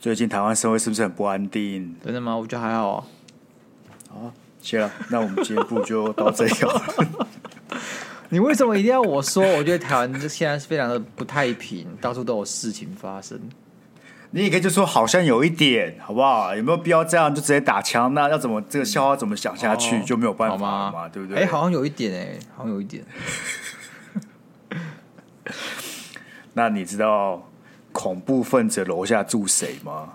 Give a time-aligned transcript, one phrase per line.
[0.00, 1.96] 最近台湾社会是不是很不安定？
[2.04, 2.36] 真的吗？
[2.36, 3.04] 我觉得还好啊。
[4.08, 7.26] 好，谢了，那我们今天不就到这里了。
[8.30, 9.42] 你为什么一定要我说？
[9.56, 13.40] 我觉得台湾现在是非常的不太平，到处都有事情发生。
[14.30, 16.54] 你也可以就说好像有一点，好不好？
[16.54, 18.14] 有没有必要这样就直接打枪？
[18.14, 21.38] 那要怎么这个笑话怎么想下去、哦、就没有办法嘛，吗对不对？
[21.38, 23.02] 哎、欸，好像有一点哎、欸，好像有一点。
[26.54, 27.50] 那你知道
[27.98, 30.10] 恐怖分子楼下住谁吗？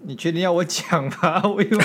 [0.00, 1.42] 你确定要我讲吗？
[1.44, 1.84] 我以为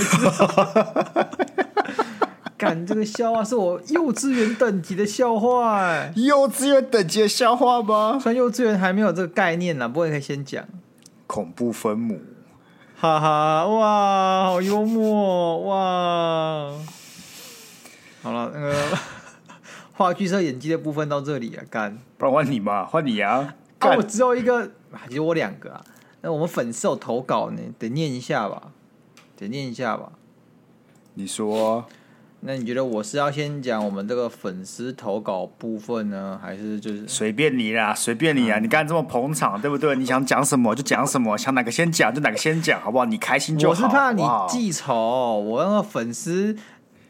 [2.58, 8.18] 干这个笑话是我幼稚园等级的笑话、欸，幼稚园等级的笑话吗？
[8.18, 10.64] 虽然幼稚园还没有这个概念呢，不过可以先讲
[11.28, 12.22] 恐怖分母。
[12.96, 16.72] 哈哈，哇，好幽默哇！
[18.22, 18.74] 好了，那个
[19.92, 23.56] 话剧社演技的部分到这里啊，干，不然换你嘛，换你啊！
[23.90, 24.70] 啊，我只有一个，
[25.08, 25.84] 其实我两个啊。
[26.22, 28.72] 那我们粉丝有投稿呢，得念一下吧，
[29.38, 30.12] 得念一下吧。
[31.16, 31.86] 你说。
[32.46, 38.60] 那你觉得我是要先讲我们这个粉丝投稿部分呢，还是就是随便你啦，随便你啊！
[38.60, 39.96] 嗯、你刚才这么捧场，对不对？
[39.96, 43.06] 你想讲什么就讲什么，想哪个先讲就哪个先讲，好不好？
[43.06, 43.72] 你开心就好。
[43.72, 46.54] 我是怕你记仇，好好我那个粉丝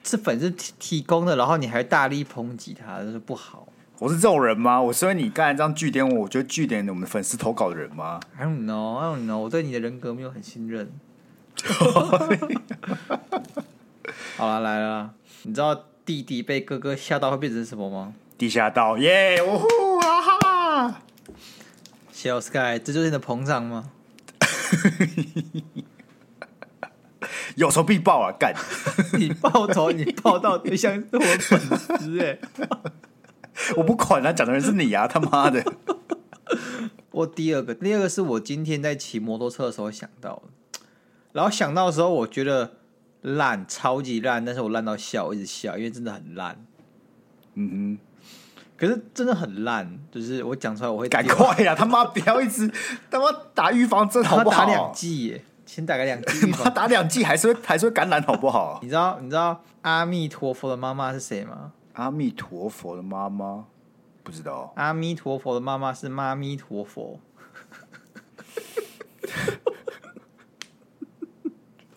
[0.04, 3.68] 是粉丝提提供的，然后你还大力抨击他，这是不好。
[4.04, 4.82] 我是这种人吗？
[4.82, 10.92] 我是因为你刚才这样句点我，我觉得据点我们粉丝投稿的人吗？I don't know, I don't know，我对你的人格没有很信任。
[14.36, 18.14] 好了，来了，你知道弟弟被哥哥吓到会变成什么吗？
[18.38, 19.42] 地下道，耶！
[19.42, 19.68] 呜呼
[20.00, 21.00] 啊哈！
[22.12, 23.86] 小 Sky，这就是你的膨胀吗？
[27.56, 28.36] 有仇必报啊！
[28.38, 28.54] 干！
[29.18, 31.58] 你报仇，你报到对象是我粉
[31.98, 32.38] 丝哎！
[33.78, 35.08] 我不管他、啊、讲的人是你啊！
[35.08, 35.64] 他妈的！
[37.12, 40.80] 我第二个，第二个是我今天在骑摩托车的时候想到的，
[41.34, 42.74] 然后想到的时候，我觉得。
[43.26, 46.58] 烂，超级烂，但是我烂到笑，一直笑，因为真的很烂。
[47.54, 47.98] 嗯哼，
[48.76, 51.74] 可是真的很烂，就是我讲出来我会赶快呀！
[51.74, 52.70] 他 妈不要一直
[53.10, 54.66] 他妈打预防针好不好？
[54.66, 58.80] 打两剂耶，先打个两剂，妈打两剂还是会还是会感染好不好？
[58.84, 61.72] 你知道你知道阿弥陀佛的妈妈是谁吗？
[61.94, 63.66] 阿弥陀佛的妈妈
[64.24, 64.74] 不知道。
[64.76, 67.20] 阿弥陀佛的妈妈是妈咪陀佛。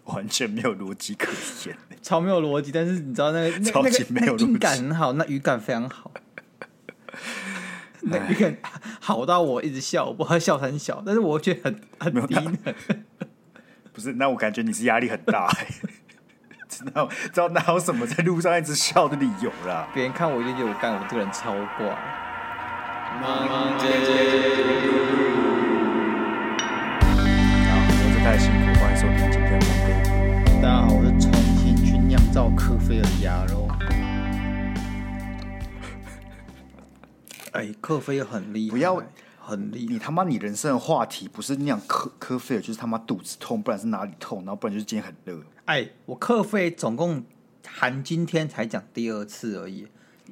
[0.05, 1.31] 完全没有逻辑可
[1.67, 2.71] 言，超没有逻辑。
[2.73, 6.11] 但是你知道那个那个那个音感很好，那语感非常好，
[8.03, 8.57] 那语感
[9.01, 12.57] 好到我一直笑，我不知道笑很小，但是我觉得很很低能。
[13.93, 15.53] 不是，那我感觉你是压力很大，
[16.77, 19.89] 知道知道哪有什么在路上一直笑的理由啦？
[19.95, 21.87] 别人看我就觉得我干，我这个人超怪。
[23.19, 24.13] 妈姐姐
[27.65, 29.67] 好，我是太辛苦，欢迎收听今天的。
[30.61, 33.67] 大家好，我是重新去酿造科菲尔的鸭肉。
[37.53, 39.03] 哎，科菲尔很厉害，不要
[39.39, 39.95] 很厉害。
[39.95, 45.43] 你他妈，你人生的话题不是酿科科菲尔，就是他妈肚子痛，不然是哪里痛，然后不然就是今天很热。
[45.67, 47.25] 哎，我课费总共
[47.67, 49.87] 含今天才讲第二次而已，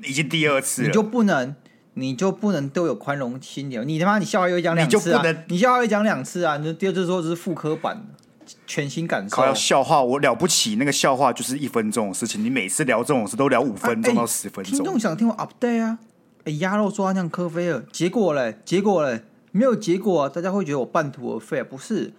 [0.05, 1.55] 已经第二次了，你就不能，
[1.95, 3.87] 你就不能都有宽容心点？
[3.87, 5.23] 你他妈，你笑话又讲两次啊？
[5.49, 6.57] 你笑话又讲两次啊？
[6.59, 8.55] 你第二次说这是副科版的。
[8.67, 9.37] 全新感受。
[9.37, 12.45] 靠，笑话我了不起，那个笑话就是一分钟的事情。
[12.45, 14.77] 你每次聊这种事都聊五分钟到十分钟。
[14.77, 15.99] 听众想听我 update 啊？
[16.45, 18.59] 哎，鸭肉说他像科菲尔，结果嘞？
[18.65, 19.23] 结果嘞？
[19.51, 20.29] 没有结果啊！
[20.29, 22.13] 大家会觉得我半途而废，不是？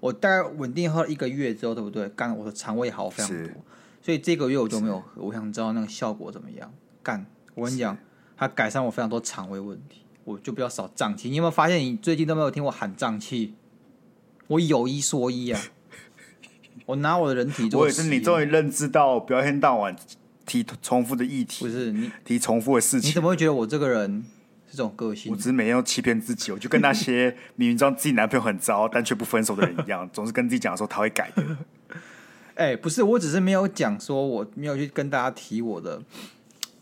[0.00, 2.08] 我大概稳定喝了一个月之后，对不对？
[2.10, 3.52] 干，我的肠胃好非常多，
[4.02, 5.22] 所以这个月我就没有喝。
[5.22, 6.72] 我想知道那个效果怎么样？
[7.02, 7.96] 干，我跟你讲，
[8.36, 11.28] 它改善我非常多肠胃问题，我就比较少胀气。
[11.28, 13.54] 你有没有发现，你最近都没有听我喊胀气？
[14.48, 15.60] 我有一说一啊。
[16.86, 19.94] 我拿我的人体做，我也是你终于认知到，不要一天到晚
[20.46, 23.10] 提重复的议题，不是你提重复的事情。
[23.10, 24.39] 你怎么会觉得我这个人是
[24.70, 25.30] 这种个性？
[25.32, 31.44] 我只是每天要欺骗自己，我就跟那些明明知道自己男朋友很糟但却不分手的人一样， 总是跟自己讲说他会改的。
[32.54, 36.02] 哎、欸，不是，我只是没有讲说我没有去跟大家提我的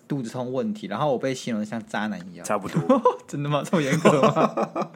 [0.08, 3.00] 肚子痛问题，然后我被形容的像渣男一样，差不多。
[3.28, 3.62] 真的吗？
[3.64, 4.90] 这么严格吗？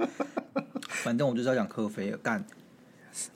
[0.88, 2.44] 反正我就是要讲科菲尔干。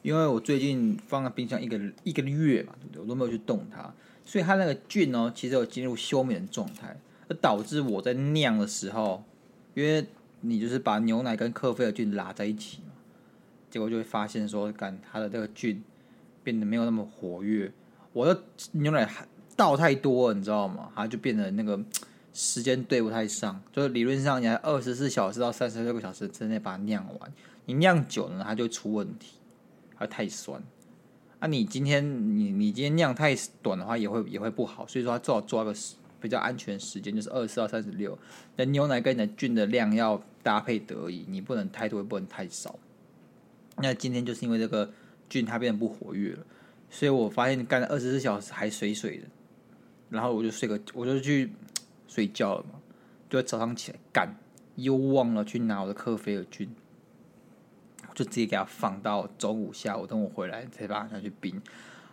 [0.00, 3.02] 因为我最近放在冰箱一个一个月嘛，对不对？
[3.02, 3.92] 我都没有去动它，
[4.24, 6.96] 所以它那个菌呢，其实有进入休眠的状态，
[7.28, 9.22] 而导致我在酿的时候，
[9.76, 10.06] 因为
[10.40, 12.94] 你就是把牛奶跟克菲尔菌拉在一起嘛，
[13.70, 15.82] 结果就会发现说，感它的这个菌
[16.42, 17.70] 变得没有那么活跃，
[18.14, 18.42] 我的
[18.72, 19.06] 牛奶
[19.54, 20.90] 倒太多了，你知道吗？
[20.94, 21.78] 它就变得那个
[22.32, 27.32] 时间对不太上，就是理论上你还二十四小时到三十六个小时之内把它酿完。
[27.66, 29.34] 你酿久了它就出问题，
[29.98, 30.62] 它太酸。
[31.38, 32.02] 啊，你今天
[32.38, 34.86] 你你今天酿太短的话，也会也会不好。
[34.86, 35.74] 所以说，它最好抓个
[36.20, 38.18] 比较安全时间，就是二十四到三十六。
[38.56, 42.78] 那牛奶跟你的菌的量要搭配得宜，你不能太多，也不能太少。
[43.76, 44.90] 那今天就是因为这个
[45.28, 46.46] 菌它变得不活跃了，
[46.90, 49.24] 所以我发现干了二十四小时还水水的，
[50.10, 51.52] 然后我就睡个，我就去
[52.08, 52.80] 睡觉了嘛，
[53.28, 54.34] 就早上起来干，
[54.76, 56.68] 又忘了去拿我的克菲尔菌。
[58.14, 61.60] 就直接给它放到中午下午，等我回来再把它拿去冰。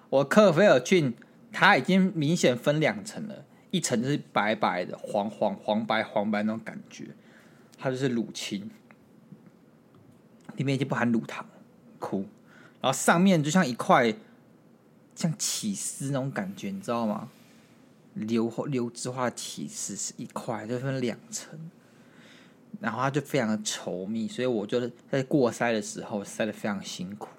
[0.09, 1.13] 我克菲尔菌
[1.49, 7.07] 它已经明显分两层了，一层是白白的、黄黄黄白黄白那种感觉，
[7.75, 8.69] 它就是乳清，
[10.57, 11.43] 里面已经不含乳糖，
[11.97, 12.19] 酷。
[12.79, 14.13] 然后上面就像一块
[15.15, 17.29] 像起司那种感觉，你知道吗？
[18.13, 21.59] 流流质化的起司是一块，就分两层。
[22.79, 27.29] 然后它就非常的稠密，所以我觉得在过筛的时候筛的非常辛苦，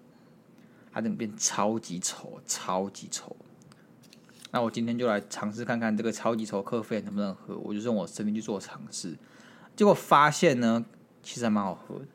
[0.92, 3.30] 它整变超级稠，超级稠。
[4.54, 9.18] 那我今天就来尝试看看这个超级稠克菲能不能喝，我就用我生命去做尝试，
[9.74, 10.84] 结果发现呢，
[11.24, 12.06] 其实还蛮好喝的，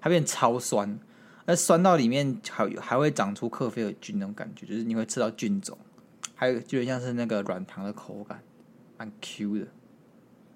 [0.00, 0.98] 它变超酸，
[1.44, 5.76] 而酸到里面还还会长出克菲尔菌那种感觉，就是你会吃到菌种，
[6.34, 8.42] 还有就像是那个软糖的口感，
[8.96, 9.66] 蛮 Q 的。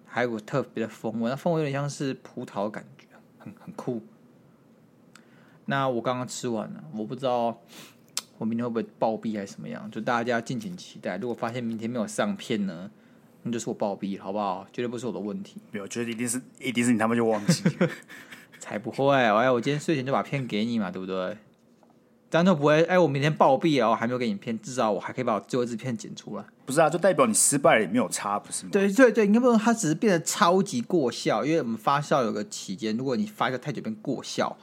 [0.06, 3.04] 还有个特别的风味，那风味有点像是葡萄感觉，
[3.38, 4.00] 很很酷。
[5.66, 7.60] 那我刚刚吃完了，我不知道
[8.40, 11.18] 我明天会不会暴毙还是什么样，就大家敬请期待。
[11.18, 12.90] 如果发现明天没有上片呢，
[13.42, 14.66] 那就是我暴毙了，好不好？
[14.72, 15.56] 绝对不是我的问题。
[15.72, 17.88] 没有，觉得一定是一定是你他妈就忘记了，
[18.58, 19.14] 才不会！
[19.14, 21.36] 哎，我今天睡前就把片给你嘛，对不对？
[22.30, 26.44] 这样就不会，哎，我明天暴毙了，我还没有给你片，至少我还可以把我最后一支片剪出来。
[26.64, 28.70] 不是啊，就代表你失败了也没有差，不是吗？
[28.72, 34.56] 对对对，应该不能，它只是变得超级过效，因为我们发酵有个期间，如果你发酵太久变过效，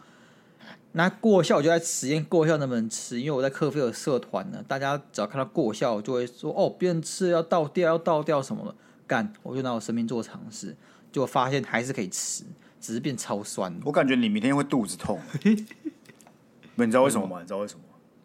[0.98, 10.76] 那过效我就在实验过效能不能吃，因为我在克菲尔社团呢，大家只要看到过效，就会说哦，别人吃要倒掉，要倒掉什么的，干，我就拿我生命做尝试，
[11.12, 12.44] 结果发现还是可以吃，
[12.82, 13.80] 只是变超酸。
[13.86, 15.22] 我感觉你明天会肚子痛。
[16.74, 17.42] 你知道为什么吗？
[17.42, 17.82] 你知道为什么？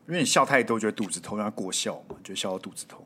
[0.08, 3.04] 因为你笑太多，觉得肚子痛，让它过笑嘛，就笑到肚子痛。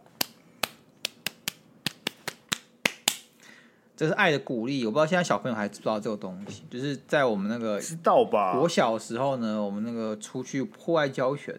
[3.96, 6.64] 这是爱的鼓励，我不知道现在小朋友还知不知道这个东西。
[6.68, 8.58] 就是在我们那个知道吧？
[8.60, 11.58] 我小时候呢，我们那个出去户外教学，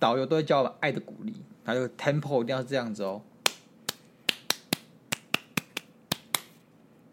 [0.00, 3.22] 导游都会教我们爱的鼓励，还有 tempo 一定要是这样子哦。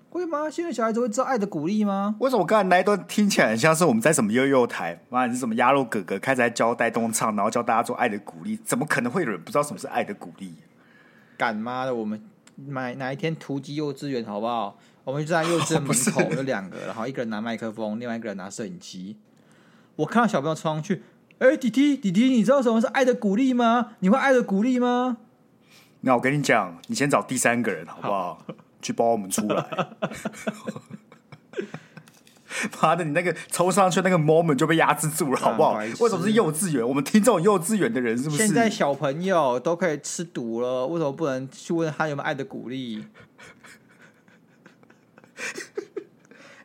[0.09, 0.49] 会吗？
[0.49, 2.15] 现在小孩子会知道爱的鼓励吗？
[2.19, 4.99] 为什么我刚才那一段听起来很像是我们在什么幼幼台？
[5.09, 8.57] 妈，你是什么鸭肉哥哥开始在教带动唱，然后教大家做爱的鼓励？
[8.65, 10.55] 怎么可能会有人不知道什么是爱的鼓励？
[11.37, 12.19] 干妈的，我们
[12.67, 14.77] 买哪一天突击幼稚园好不好？
[15.03, 19.17] 我们就在幼稚园门 口有两个，然后一个人拿麦克风，另外一个人拿摄影机。
[19.95, 21.03] 我看到小朋友冲上去，
[21.39, 23.93] 哎、欸，弟弟弟弟，你知道什么是爱的鼓励吗？
[23.99, 25.17] 你会爱的鼓励吗？
[26.01, 28.35] 那我跟你讲，你先找第三个人好不好？
[28.35, 28.45] 好
[28.81, 29.65] 去帮我们出来！
[32.81, 35.75] 妈的，你那个冲上去那个 moment 就被压制住了，好不好？
[35.75, 36.87] 为什么是幼稚园？
[36.87, 38.37] 我们听这种幼稚园的人是不是？
[38.45, 43.05] 现在小朋友都可以吃毒了，为什么不能去问他有没有爱的鼓励？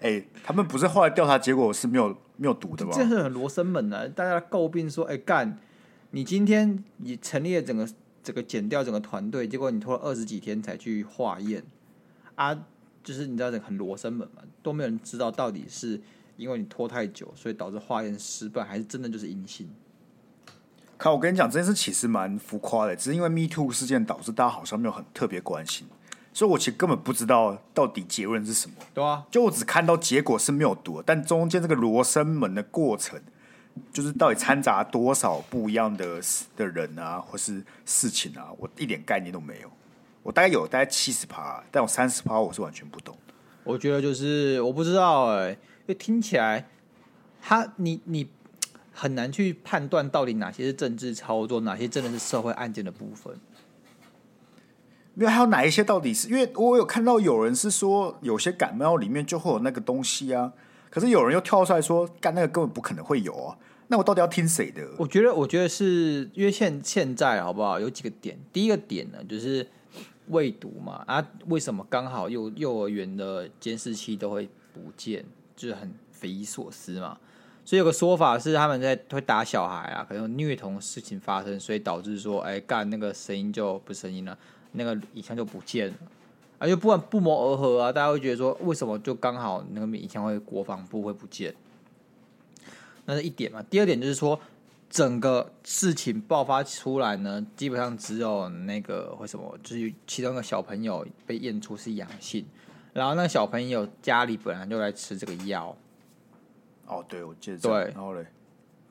[0.00, 2.92] 哎、欸，他们不是后来调查结果是没有没有毒的吗？
[2.94, 5.58] 这是很罗生门的，大家诟病说：“哎、欸，干，
[6.10, 7.88] 你今天你成立了整个
[8.22, 11.62] 整个减掉整个团队，结果你拖了二十几天才去化验。”
[12.36, 12.66] 啊，
[13.04, 16.00] 就是你知道这很罗生门嘛，都没有人知道到底是
[16.36, 19.68] 因为你拖太久，所以导致化验失败，还是真的就是阴性。
[20.96, 25.86] 看，我跟你讲，这件事其实蛮浮夸的，只是因为 Me Too 事件导致大家好像没有很特别关心，
[26.32, 28.76] 所以我其实根本不知道到底结论是什么。
[28.94, 33.20] 对啊，就我只看到结果是没有毒，但中间这个罗生门的过程，
[33.92, 36.20] 就是到底掺杂多少不一样的
[36.56, 39.70] 的人啊，或是事情啊，我一点概念都没有。
[40.24, 43.14] 我大概有大概七十趴，但我三十趴我是完全不懂。
[43.62, 46.66] 我觉得就是我不知道哎、欸，因为听起来
[47.42, 48.26] 他你你
[48.90, 53.38] 很难去判断到底哪些是政治操作，哪些真的是社会案件的部分。
[55.14, 56.28] 因为还有哪一些到底是？
[56.28, 60.50] 因为我有看到有人是说有些感冒里面就会有那个东西啊，
[60.88, 63.58] 可是有人又跳出来说干那个根本不可能会有啊。
[63.88, 64.82] 那我到底要听谁的？
[64.96, 67.78] 我觉得我觉得是因为现现在好不好？
[67.78, 69.68] 有几个点，第一个点呢就是。
[70.28, 71.26] 未读嘛啊？
[71.46, 75.24] 为什么刚好幼幼儿园的监视器都会不见？
[75.54, 77.18] 就是很匪夷所思嘛。
[77.64, 84.36] 所以有个说法是他们在会打小孩啊，可能虐童事情发生，所以导致说，哎，干那个声音就不声音了，
[84.72, 85.94] 那个影像就不见了。
[86.58, 91.54] 啊，就不管不谋而合啊，大家会觉得说，为什么就刚好那个影像会国防部会不见？
[93.06, 93.62] 那是一点嘛。
[93.68, 94.38] 第二点就是说，
[94.94, 102.46] 整个事情爆发出来呢，基本上只有那个为什么，就是其中一个小朋友被验出是阳性，
[102.92, 105.76] 然后那个小朋友家里本来就来吃这个药。
[106.86, 107.58] 哦，对，我记得。
[107.58, 108.24] 对，然后嘞，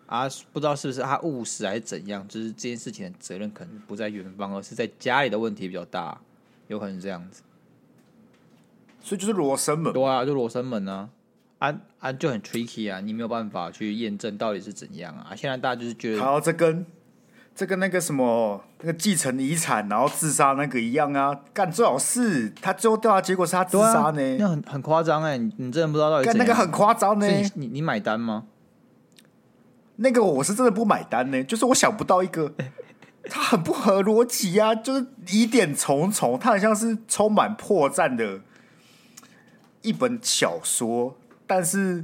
[0.07, 6.19] 啊，不知道是不是他误食还是怎样，就是这件事情的责任可能不在远方，而是在家里的问题比较大，
[6.67, 7.41] 有可能是这样子。
[8.99, 11.09] 所以就是罗生门，对啊，就罗生门啊，
[11.63, 15.33] 啊啊就很 tricky 啊，你没有办法去验证到底是怎样啊。
[15.33, 16.85] 现在大家就是觉得，好，这跟
[17.55, 26.31] 这跟那个什么那个继承遗产然后自杀那个一样啊，干最好是他最后调查结果是他自杀呢，啊、那很很夸张哎，你真的不知道到底是。
[26.31, 28.43] 干那个很夸张呢，你你，你买单吗？
[29.95, 32.51] 那个我是真的不买单呢，就是我想不到一个，
[33.29, 38.41] 他很不合逻辑啊，就是疑点重重，他很像是充满破绽的。
[39.83, 41.17] 一本小说，
[41.55, 42.03] 但是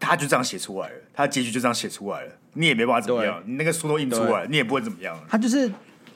[0.00, 5.14] 他就这样写出来了，他的结局就这样写出来了，你也没办法怎么样，你那个书都印出来，你也不会怎么样。
[5.28, 5.70] 他就是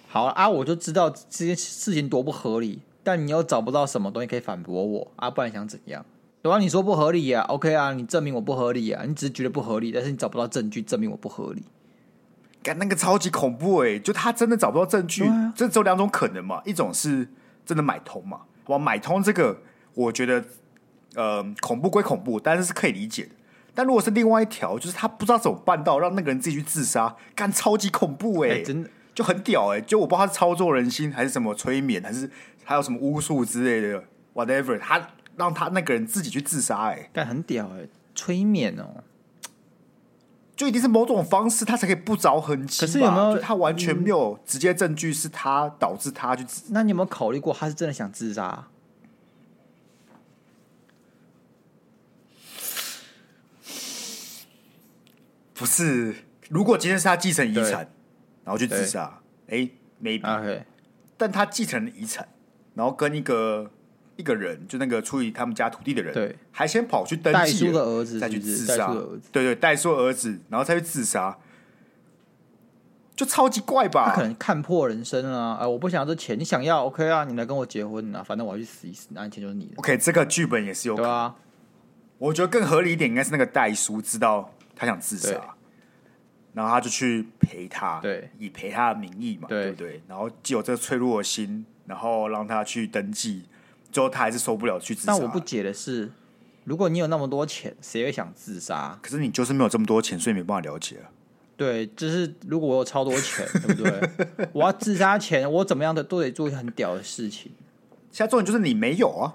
[0.08, 6.02] 好啊，我就知道这件事情多不合理，但你又找不到什么东西可以反驳我啊，不然想怎样？
[6.40, 6.58] 对吧？
[6.58, 11.62] 你说不合理啊，OK 啊，你证明我不合理啊，你只是觉得不合理，但是你找不到证据证明我不合理。
[12.62, 17.28] 干那个超级恐怖哎、欸，就他真的找不到证据，啊、这只有两种可能嘛，一种是
[17.66, 19.60] 真的买通嘛，哇，买通这个
[19.92, 20.42] 我觉得。
[21.18, 23.30] 呃，恐怖归恐怖，但是是可以理解的。
[23.74, 29.80] 但如果是另外一条，就是他不知道怎么办到让那个人自己去自杀，干超级恐怖哎、欸欸，真的就很屌哎、欸！
[29.80, 32.30] 就我不知道他是操作人心，还是什么催眠，还是
[32.62, 34.78] 还有什么巫术之类的，whatever。
[34.78, 39.02] 他让他那个人自己去自杀哎、欸，干很屌哎、欸，催眠哦，
[40.54, 42.80] 就一定是某种方式，他才可以不着痕迹。
[42.80, 46.72] 可是有没有他完全没有直接证据是他导致他去自？
[46.72, 48.68] 那你有没有考虑过他是真的想自杀？
[55.58, 56.14] 不是，
[56.48, 57.90] 如果今天是他继承遗产，
[58.44, 59.68] 然后去自杀，哎
[60.02, 60.62] ，maybe.
[61.16, 62.28] 但他继承了遗产，
[62.74, 63.68] 然后跟一个
[64.16, 68.94] 一个人，就那个处理他们家土地的人，对，还先跑去登记，代书的儿子再去自杀，
[69.32, 71.36] 对对，代叔儿子，然后再去自杀，
[73.16, 74.10] 就超级怪吧？
[74.10, 75.58] 他可能看破人生啊！
[75.60, 77.24] 哎，我不想要这钱，你想要 OK 啊？
[77.24, 78.22] 你来跟我结婚啊？
[78.22, 79.72] 反正我要去死一死，那钱就是你的。
[79.78, 81.34] OK，这个剧本也是有可能，对啊。
[82.18, 84.52] 我觉得更合理一点，应该是那个代叔知道。
[84.78, 85.56] 他想自杀，
[86.54, 90.02] 然后他就去陪他，对，以陪他的名义嘛，对，对不对？
[90.06, 93.46] 然后既有这个脆弱的心，然后让他去登记，
[93.90, 95.12] 最后他还是受不了去自杀。
[95.12, 96.12] 但我不解的是，
[96.62, 98.96] 如果你有那么多钱，谁会想自杀？
[99.02, 101.10] 可是你就是没有这么多钱，所以没办法了解啊。
[101.56, 104.48] 对，就是如果我有超多钱， 对不对？
[104.52, 107.50] 我要自杀前，我怎么样的都得做一个很屌的事情。
[108.12, 109.34] 现在重点就是你没有啊，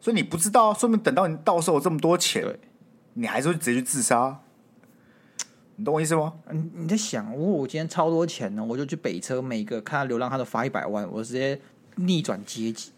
[0.00, 2.58] 所以你不知道，说明等到你到时候有这么多钱，
[3.14, 4.40] 你还是会直接去自杀。
[5.76, 6.32] 你懂我意思吗？
[6.50, 11.60] 你你在想，如果我今天超多钱呢，我就去北车，每个看到流浪汉都发一百万，我直接
[11.96, 12.92] 逆转阶级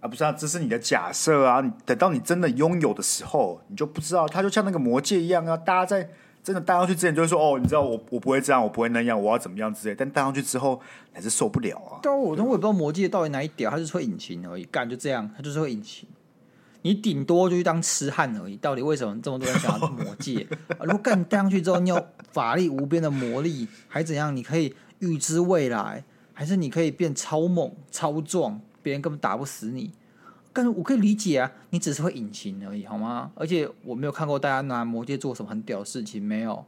[0.00, 0.08] 啊！
[0.08, 1.60] 不是啊，这是你的假设啊！
[1.60, 5.54] 你等到你真的拥有的时候，你就不知道，他就像那个魔戒一样啊！
[5.56, 6.08] 大家在
[6.42, 10.80] 真的戴上去之前，就会说：“哦，你知道我我不会这样，我不会那样，我要怎么样之类。”但戴上去之后，
[11.12, 12.00] 还是受不了啊！
[12.02, 16.08] 对啊，我都我也不知道魔戒到底哪一点，他就是会引擎而已，干就这样，他就是会引擎。
[16.82, 20.46] 你顶多就去当痴汉而已，到底为什么这么多人想要魔戒？
[20.80, 24.34] 如果干戴上去之后，你有法力无边的魔力，还怎样？
[24.34, 29.92] 你可以预知未来，还是你可以变超猛、超壮，别人根本打不死你？
[30.52, 33.30] 但是我可以理解啊，你只是会隐形而已，好吗？
[33.34, 36.64] 而且我没有看过大家拿魔戒做什么很屌的事情，没有，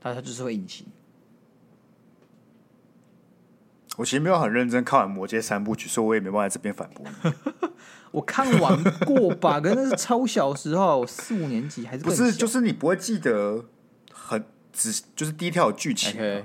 [0.00, 0.86] 大家就是会隐形。
[3.96, 7.68] 我其实没有很认真看完魔戒三部曲，所以我也没办法在这边反驳你。
[8.12, 12.32] 我看完过吧，可是那是超小时候，四五年级还是不是？
[12.32, 13.64] 就是你不会记得
[14.12, 16.44] 很只就是第一条剧情.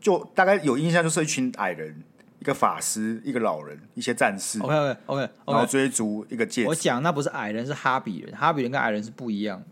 [0.00, 2.02] 就大概有印象，就是一群矮人，
[2.40, 4.58] 一个法师，一个老人，一些战士。
[4.60, 5.30] OK OK OK，, okay.
[5.46, 6.68] 然后追逐一个戒指。
[6.68, 8.34] 我讲那不是矮人，是哈比人。
[8.36, 9.62] 哈比人跟矮人是不一样。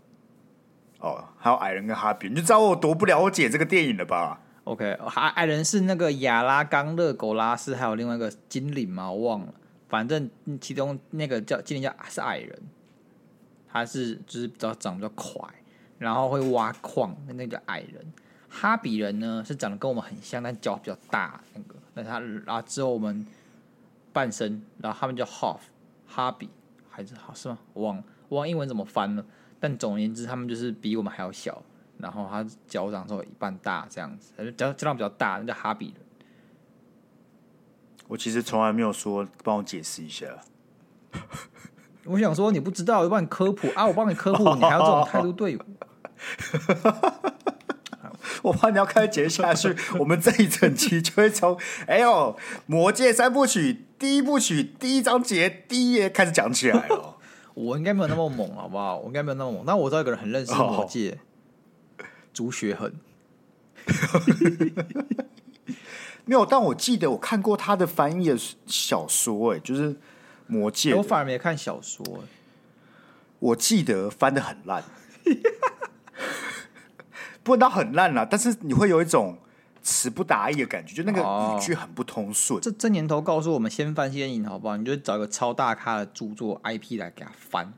[1.01, 9.53] 哦，还有矮人跟哈比人，你就知道我多不了解这个电影了吧？OK，矮矮人是那个亚拉冈、勒狗拉斯，还有另外一个精灵嘛，我忘了。
[9.91, 10.29] 反正
[10.61, 12.59] 其中那个叫精灵叫是矮人，
[13.67, 15.53] 他是就是比较长得比较快，
[15.99, 18.13] 然后会挖矿，那个矮人。
[18.49, 21.75] 哈比人呢是长得跟我们很像，但脚比较大那个。
[21.93, 23.27] 那他然后之后我们
[24.13, 25.59] 半身，然后他们叫 half
[26.07, 26.49] 哈比
[26.89, 27.57] 还是好是吗？
[27.73, 29.25] 我忘了，我忘英文怎么翻了。
[29.59, 31.61] 但总而言之，他们就是比我们还要小。
[31.97, 35.95] 然后他脚掌之后一半大这样子，脚脚掌比较大，那叫哈比人。
[38.11, 40.25] 我其实从来没有说，帮我解释一下。
[42.03, 43.87] 我想说你不知道，我帮你科普啊！
[43.87, 45.63] 我帮你科普，你还要这种态度对我？
[48.43, 57.15] 我怕你要开始接下去，我们这一整期就会从哎呦魔戒三部曲第一部曲第一章节第一页开始讲起来了。
[57.55, 58.97] 我应该没有那么猛，好不好？
[58.97, 59.63] 我应该没有那么猛。
[59.65, 61.17] 那我知道一个人很认识魔戒，
[62.33, 62.91] 朱、哦、学恒。
[66.25, 69.95] 没有，但我记得我看过他的翻译的小说，哎，就是
[70.47, 70.93] 魔戒。
[70.95, 72.05] 我反而没看小说，
[73.39, 74.83] 我记得翻的很烂。
[77.43, 79.35] 不能到很烂啦，但是你会有一种
[79.81, 82.61] 词不达意的感觉，就那个语句很不通顺。
[82.61, 84.77] 这这年头告诉我们，先翻先赢，好不好？
[84.77, 87.73] 你就找一个超大咖的著作 IP 来给他翻，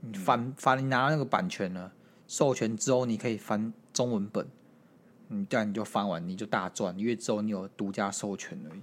[0.00, 1.92] 你翻翻，你拿到那个版权了，
[2.26, 4.48] 授权之后，你可以翻中文本，
[5.28, 8.80] 你这样你就翻完，你就大赚，因为之后你有独家授权而已。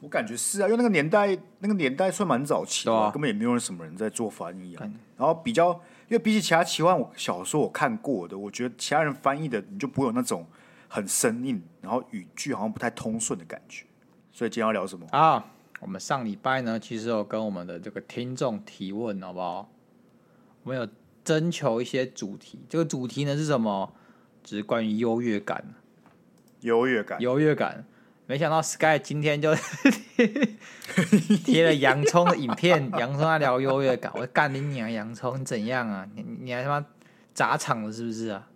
[0.00, 5.80] 我感觉是啊，因为那个年代，那个年代算蛮早期的，啊，根本也没有什么人在做翻译啊，然后比较。
[6.08, 10.44] 因为比起其他奇幻小说我看过的，我觉得其他人翻译的你就不会有那种
[10.88, 13.86] 很生硬，然后语句好像不太通顺的感觉。
[14.32, 15.52] 所以今天要聊什么啊？
[15.78, 19.70] 我们上礼拜呢，其实有跟我们的这个听众提问，好不好？
[20.64, 20.88] 我们有
[21.22, 23.92] 征求一些主题，这个主题呢是什么？
[24.42, 25.64] 只是关于优越感，
[26.60, 27.84] 优越感，优越感。
[28.26, 29.52] 没想到 Sky 今天就
[31.44, 34.12] 贴了洋葱的影片， 洋葱在聊优越感。
[34.14, 36.06] 我干你娘，洋葱你怎样啊？
[36.14, 36.86] 你你还他妈
[37.34, 38.46] 砸场了是不是啊？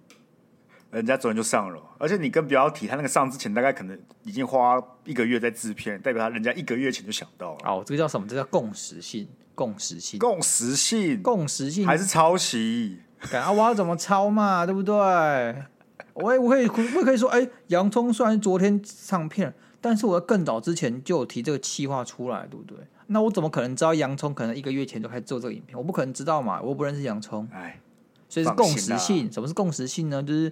[0.92, 7.58] 人家昨天就上了，而且你更不要提，他那个上之前大概可能已经花一个月在制片，代表他人家一个月前就想到了。
[7.64, 8.28] 哦，这个叫什么？
[8.28, 9.26] 这个、叫共识性，
[9.56, 13.00] 共识性，共识性，共识性，还是抄袭？
[13.32, 14.64] 啊，我要怎么抄嘛？
[14.64, 14.94] 对不对？
[16.14, 19.54] 我也我可以我也可以说，哎、欸，洋葱虽然昨天上片。
[19.80, 22.78] 但是我在更早之前就有提这个企划出来，对不对？
[23.08, 25.76] 那我怎么可能知道洋葱可能一个月前就开始做这个影片？
[25.76, 27.46] 我不可能知道嘛，我又不认识洋葱。
[27.52, 27.78] 哎，
[28.26, 29.30] 所以是共识性。
[29.30, 30.22] 什么是共识性呢？
[30.22, 30.50] 就是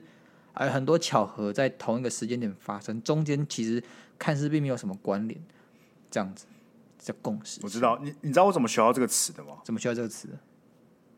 [0.52, 3.82] 哎，很多巧合在同一个时间点发生，中间其实
[4.18, 5.40] 看似并没有什么关联，
[6.10, 6.44] 这样子
[6.98, 7.58] 叫共识。
[7.62, 9.54] 我知道你，你知道我怎么学到这个词的吗？
[9.64, 10.34] 怎么学到这个词的？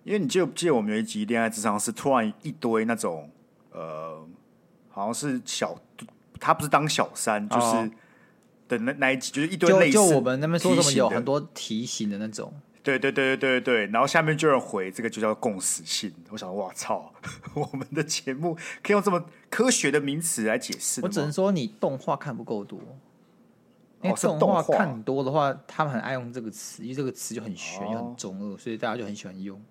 [0.05, 3.29] 因为你记不记得我们有一集恋爱智商是突然一堆那种
[3.75, 4.27] 呃，
[4.89, 5.79] 好像是小，
[6.41, 7.67] 他不是当小三，就是。
[7.67, 7.91] 哦
[8.67, 12.51] 的那那一集就是一堆类似，就我们那边说什么有很多题型的那种，
[12.83, 16.11] 对对对对对对，然后下面就有人回这个就叫共识性。
[16.31, 17.13] 我想，哇操，
[17.53, 21.03] 我们的节目可以用这么科学的名词来解释。
[21.03, 22.81] 我只能说你动画看不够多，
[24.01, 29.63] 因为动画看多的话，他们很爱用这个词，因为这个词就很玄又很中二，所以大家就很喜欢用。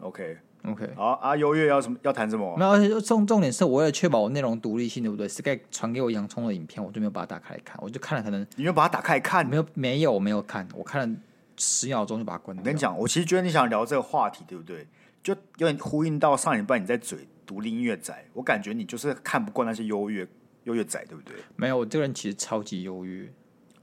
[0.00, 0.38] OK。
[0.64, 1.98] OK，好啊，优越要什么？
[2.02, 2.56] 要谈什么？
[2.56, 9.44] 没有，而且重重点是，我为了确保我内容独立性，对不对？Sky 传给我洋葱的影片，我就没有把它打开来看，我就看了可能你没有把它打开来看？
[9.44, 11.16] 没有，没有，没有看，我看了
[11.56, 12.62] 十秒钟就把它关掉。
[12.62, 14.86] 我跟你讲，我其实觉得你想聊这个话题，对不对？
[15.22, 20.26] 就有点呼应到上礼拜你在嘴独立音乐仔，我感觉你就是看不惯那些优越
[20.64, 21.34] 优越仔，对不对？
[21.56, 23.28] 没有，我这个人其实超级优越。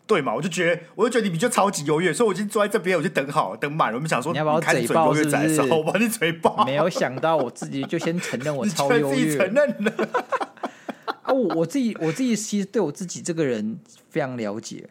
[0.09, 0.33] 对嘛？
[0.33, 3.95] 我就觉得，我就觉得你比较超级优越，所以我已经坐在这边，我就等好等满了。
[3.95, 5.61] 我们想说，你要把我嘴爆是不是？
[5.71, 6.65] 我把你嘴爆。
[6.65, 10.09] 没有想到我自己就先承认我 超优越，承认了。
[11.21, 14.89] 啊，我我自己我自己其实对我自己这个人非常了解，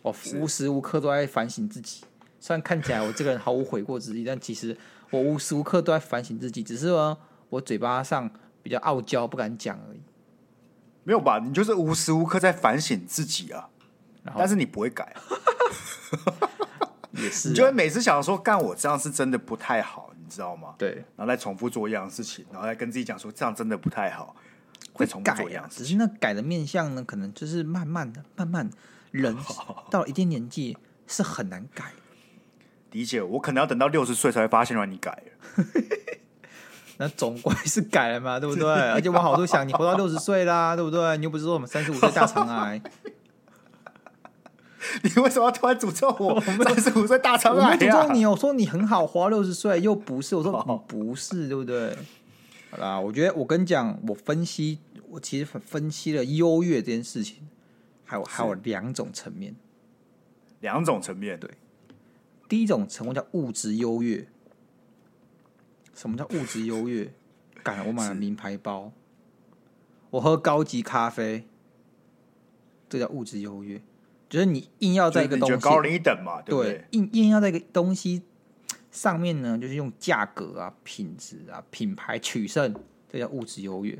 [0.00, 2.00] 我无时无刻都在反省自己。
[2.40, 4.74] 虽然看起来我这个人毫无悔过之意，但其实
[5.10, 7.18] 我无时无刻都在反省自己，只是说
[7.50, 8.30] 我嘴巴上
[8.62, 10.00] 比较傲娇，不敢讲而已。
[11.04, 11.38] 没有吧？
[11.38, 13.68] 你就是无时无刻在反省自己啊。
[14.36, 15.14] 但是你不会改，
[17.12, 20.74] 也是、啊，你就会每次想说，干我这样是真的不太好，你知道吗？
[20.76, 24.34] 对，然后再重复做一样的事情，然后再跟自己讲说，这样真的不太好，
[24.92, 25.84] 会重复做一样的事情。
[25.84, 28.68] 只是那改的面相呢，可能就是慢慢的、慢慢，
[29.10, 29.36] 人
[29.90, 31.84] 到一定年纪是很难改。
[32.92, 35.64] 理解，我可能要等到六十岁才会发现，让你改了。
[37.00, 38.66] 那总归是改了嘛，对不对？
[38.90, 41.16] 而且我好处想，你活到六十岁啦，对不对？
[41.18, 42.80] 你又不是说我们三十五岁大肠癌。
[45.02, 46.40] 你为什么要突然诅咒我？
[46.40, 47.70] 三十五岁大肠癌啊！
[47.72, 51.96] 我没诅咒你，我说你很好，活到六十岁又不是，我说你不是，对不对？
[52.70, 54.78] 好啦，我觉得我跟你讲，我分析，
[55.10, 57.48] 我其实分析了优越这件事情，
[58.04, 59.56] 还有还有两种层面，
[60.60, 61.38] 两种层面。
[61.38, 61.50] 对，
[62.48, 64.26] 第一种成功叫物质优越。
[65.94, 67.12] 什么叫物质优越？
[67.64, 68.92] 干，我买了名牌包，
[70.10, 71.44] 我喝高级咖啡，
[72.88, 73.80] 这叫物质优越。
[74.28, 76.72] 就是你硬要在一个东西高人一等嘛，对不对？
[76.72, 78.22] 对，硬硬要在一个东西
[78.90, 82.74] 上面呢，就是用价格啊、品质啊、品牌取胜，
[83.10, 83.98] 这叫物质优越。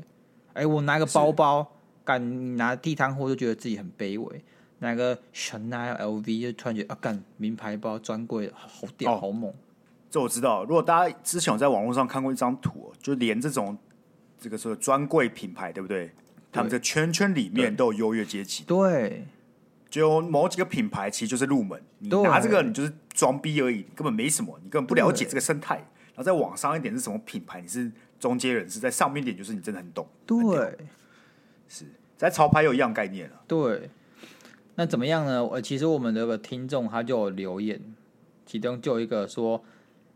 [0.53, 4.39] 哎，我拿个包包，敢拿地摊货就觉得自己很卑微；
[4.79, 9.53] 拿个 Chanel、LV 就突然觉得啊，干名牌包专柜好屌、好猛。
[10.11, 10.63] 这我知道。
[10.63, 13.77] 如果大家之前有在网络上看过一张图，就连这种
[14.39, 16.11] 这个说专柜品牌，对不对？
[16.51, 18.63] 他们在圈圈里面都有优越阶级。
[18.63, 19.23] 对，
[19.89, 25.75] 就某几个品牌其实就是入门，你拿这个你就是装逼而已，根本没什么，你根本不了解这个生态。
[25.75, 27.61] 然后再往上一点是什么品牌？
[27.61, 30.07] 你是中间人士，在上面一点就是你真的很懂。
[30.25, 30.77] 对，
[31.67, 31.85] 是
[32.17, 33.41] 在潮牌有一样概念了。
[33.47, 33.89] 对。
[34.75, 35.43] 那怎么样呢？
[35.43, 37.81] 呃，其实我们的个听众他就有留言，
[38.45, 39.61] 其中就有一个说，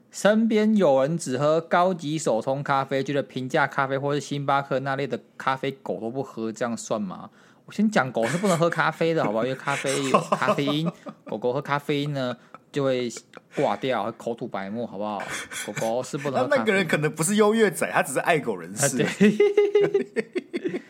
[0.09, 7.29] 身边有人只喝高级手冲咖啡，觉得平价咖啡或是星巴克那类的咖啡狗都不喝，这样算吗？
[7.65, 9.43] 我先讲，狗是不能喝咖啡的，好不好？
[9.43, 10.91] 因为咖啡有咖啡因，
[11.25, 12.35] 狗狗喝咖啡因呢
[12.71, 13.11] 就会
[13.55, 15.21] 挂掉，会口吐白沫，好不好？
[15.65, 16.47] 狗狗是不能喝。
[16.49, 18.97] 那那个人可能不是优越仔，他只是爱狗人士。
[19.03, 19.07] 对。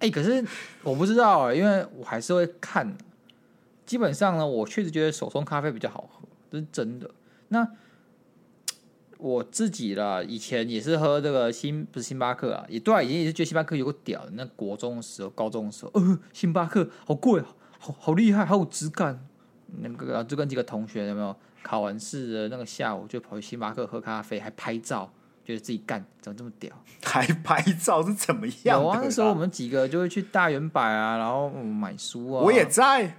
[0.00, 0.42] 哎、欸，可是
[0.82, 2.96] 我不知道，因为我还是会看。
[3.84, 7.10] 基本上呢，我确实觉得手冲咖啡比较好喝，这是真的。
[7.48, 7.68] 那
[9.20, 14.30] 我自己啦，以前也是喝这个星，不是星巴克啊，也对啊，以前也是觉得星巴克有个屌的。
[14.34, 17.42] 那国中的时候、高中的时候，呃，星巴克好贵，
[17.78, 19.24] 好好厉害，好有质感。
[19.82, 25.10] 那个就跟几个同学有没有考完试的那个下午，就跑去星巴克喝咖啡，还拍照，
[25.44, 26.74] 觉得自己干怎么这么屌？
[27.02, 28.80] 还拍照是怎么样？
[28.80, 32.42] 有啊，那时候我们几个就会去大圆百啊，然后买书啊。
[32.42, 33.16] 我也在。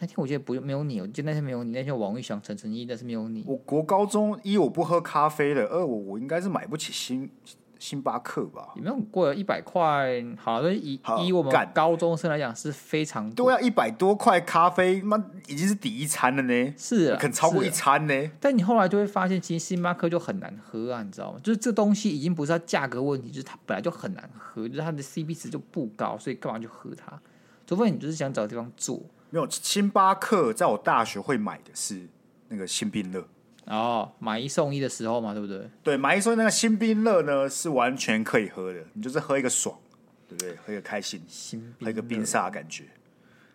[0.00, 1.72] 那天我觉得不没有你，我记得那天没有你。
[1.72, 3.44] 那天王玉祥、陈晨一，但是没有你。
[3.46, 7.30] 我国高中一我不喝咖啡的，二我我应该是买不起星
[7.78, 8.68] 星巴克吧？
[8.74, 10.24] 也没有很贵，一百块。
[10.38, 16.74] 好，所以以以我们高中生来讲是非常都要一百多块咖啡，妈已经是第一餐了呢。
[16.78, 18.30] 是啊，可能超过一餐呢。
[18.40, 21.40] 但你后来就会发现，其实星巴克就很难喝啊，你知道吗？
[21.42, 27.20] 就是这东西已经不是它价格问题，就是它本来就很难喝，就是它的 CP 值就不高，所以干嘛去喝它？
[27.66, 29.02] 除非你就是想找地方坐。
[29.36, 32.08] 没有星巴克，在我大学会买的是
[32.48, 33.22] 那个新冰乐
[33.66, 35.68] 哦，买一送一的时候嘛，对不对？
[35.82, 39.76] 对，买一送一那个新冰乐呢，是完全可以喝的，你就是喝一个爽，
[40.26, 40.56] 对不对？
[40.64, 41.22] 喝一个开心，
[41.82, 42.84] 喝一个冰沙的感觉。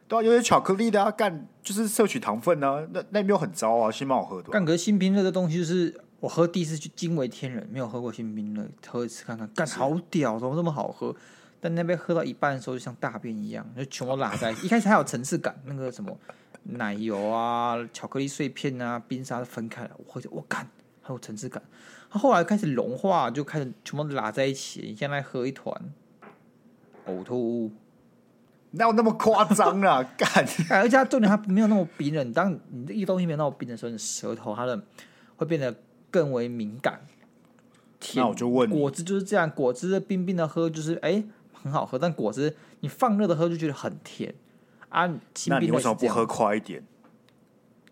[0.07, 4.49] 对啊，有些巧克力的啊，干就是摄取糖分啊，那那没有很糟啊，新蛮好喝的。
[4.51, 11.15] 干，可是星冰乐的东西就是我喝第一次就惊为天人，没有喝过新冰乐，喝一次看看，干好屌，怎么这么好喝？
[11.63, 16.17] 但那杯喝到一半的时候，就像大便一样，就全部拉在 一开始还有层次感，那个什么
[16.63, 20.67] 奶油啊、巧克力碎片啊、冰沙分开了，我喝着我干，
[21.03, 21.61] 还有层次感。
[22.09, 24.81] 它后来开始融化，就开始全部拉在一起。
[24.81, 25.73] 你现在喝一团，
[27.05, 27.71] 呕吐，
[28.71, 30.03] 哪有那么夸张啊？
[30.17, 30.27] 干！
[30.71, 32.33] 而且它重点它没有那么冰冷。
[32.33, 34.83] 当你这一东西没有那么冰的时候，你舌头它的
[35.35, 35.75] 会变得
[36.09, 37.01] 更为敏感。
[38.15, 41.11] 那我就问，果汁就是这样，果汁冰冰的喝就是哎。
[41.11, 41.25] 欸
[41.61, 44.33] 很好喝，但果汁你放热的喝就觉得很甜
[44.89, 45.07] 啊。
[45.47, 46.83] 那你为什么不喝快一点？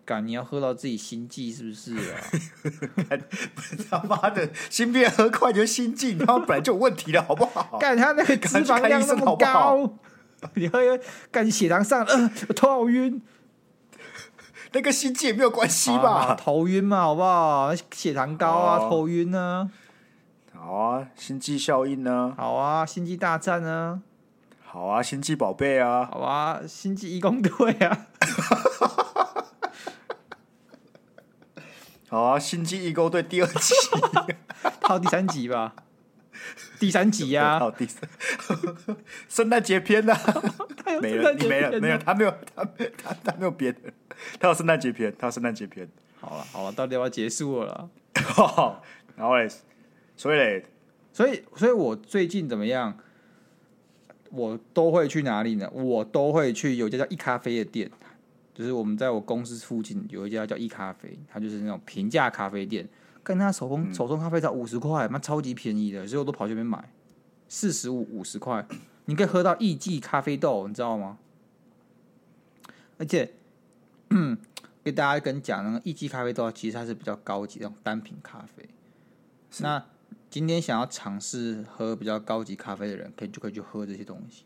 [0.04, 2.18] 干，你要喝到自己心悸是不是啊？
[3.88, 7.78] 他妈的，心变喝快就心悸，他本来就有问题了，好不好？
[7.78, 9.98] 干他那个脂肪量那么高，
[10.54, 10.80] 你喝
[11.30, 13.22] 干血糖上呃，头好晕。
[14.72, 16.10] 那跟心悸也没有关系吧？
[16.10, 17.72] 啊、头晕嘛，好不好？
[17.92, 19.70] 血糖高啊，哦、头晕呢、啊。
[20.62, 22.34] 好啊，星际效应呢？
[22.36, 24.02] 好啊，星际大战呢？
[24.62, 26.04] 好啊，星际宝贝啊！
[26.12, 28.06] 好啊，星际义工队啊！
[32.10, 33.74] 好啊，星际义工队第二集，
[34.86, 35.74] 到第三集吧？
[36.78, 37.60] 第三集呀、啊？
[37.60, 38.06] 到第三，
[39.30, 40.14] 圣诞节篇呢？
[41.00, 42.62] 没了，你没了，没有，他没有，他
[43.02, 43.78] 他他没有别的，
[44.38, 45.88] 他有圣诞节篇，他有圣诞节篇。
[46.20, 47.88] 好了，好了，到底要不要结束了？
[49.16, 49.48] 然后嘞。
[50.20, 50.62] 所以，
[51.14, 52.94] 所以，所以我最近怎么样？
[54.30, 55.66] 我都会去哪里呢？
[55.72, 57.90] 我都会去有一家叫一咖啡的店，
[58.52, 62.86] 就是我们在我公司附近有一家叫一咖啡，它就是那种平价咖啡店，
[63.22, 66.92] 跟他手工手冲咖啡才五十块，妈超级便宜的，所以我都跑去那边买，
[67.48, 68.66] 四十五五十块，
[69.06, 71.16] 你可以喝到意季咖啡豆，你知道吗？
[72.98, 73.32] 而且，
[74.10, 74.36] 嗯，
[74.84, 78.68] 给大家跟讲，那个意季咖啡豆其实它是比较高级的那种单品咖啡，
[79.60, 79.82] 那。
[80.30, 84.44] 今天想要尝试喝比较高级咖啡的人，可以就可以去喝这些东西。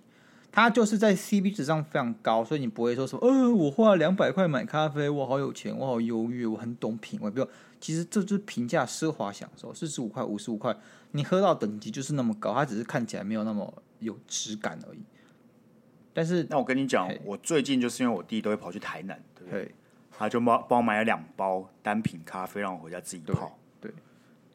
[0.50, 7.30] 它就是在 CP 值上非常高，所以你不会说什么，呃，我花了两百块买咖啡，我好有钱，我好优越，我很懂品味。
[7.30, 7.46] 不，
[7.80, 10.74] 其实这就是平价奢华享受，四十五块、五十五块，
[11.10, 15.00] 你喝到等级就是那么高，它只是看起来没有那么有质感而已。
[16.12, 19.74] 但是，那我跟你讲，我最近就是因为我弟都会跑去台南，对不对？
[20.16, 23.58] 他就帮帮我买了两包单品咖啡，让我回家自己泡。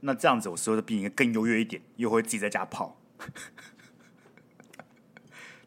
[0.01, 2.97] 那这样子，我说的比你更优越一点，又会自己在家泡。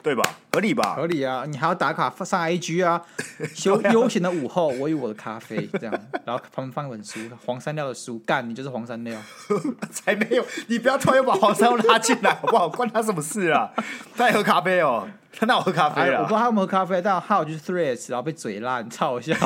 [0.03, 0.23] 对吧？
[0.53, 0.97] 合理吧？
[0.97, 1.45] 合理啊！
[1.47, 3.01] 你还要打卡上 IG 啊，
[3.55, 5.95] 休悠闲的午后，我与我的咖啡这样，
[6.27, 9.17] 然后旁边放一本书，黄山料的书，干你就是黄山料，
[9.93, 10.45] 才没有！
[10.67, 12.69] 你不要突然又把黄山料拉进来好不好？
[12.69, 13.71] 关他什么事啊？
[14.17, 16.19] 他在喝咖啡哦，他那我喝咖啡了、哎？
[16.19, 19.37] 我不知道他有没有喝咖啡，但他有就是 Threads，然后被嘴烂，超好笑。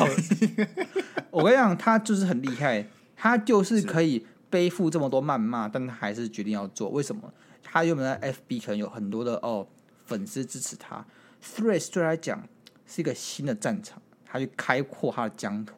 [1.29, 4.25] 我跟你讲，他就是很厉害，他就是可以
[4.57, 6.89] 背负这么多谩骂，但他还是决定要做。
[6.89, 7.31] 为什么？
[7.61, 9.67] 他原本在 FB 可能有很多的哦。
[10.03, 11.05] 粉丝支持他
[11.43, 12.41] ，Threads 对他来讲
[12.87, 15.75] 是一个新的战场，他去开阔他的疆土。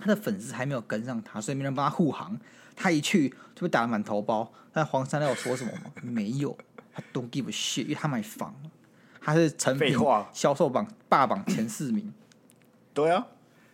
[0.00, 2.36] 他的粉丝还没有跟上他，所以没人帮他护航。
[2.74, 4.52] 他一去就被打得满头包。
[4.72, 5.92] 但黄山料有说什么吗？
[6.02, 6.58] 没有，
[6.92, 8.52] 他 don't give a shit，因为他买房，
[9.20, 9.96] 他是成品
[10.32, 12.12] 销售榜霸榜前四名。
[12.92, 13.28] 对啊，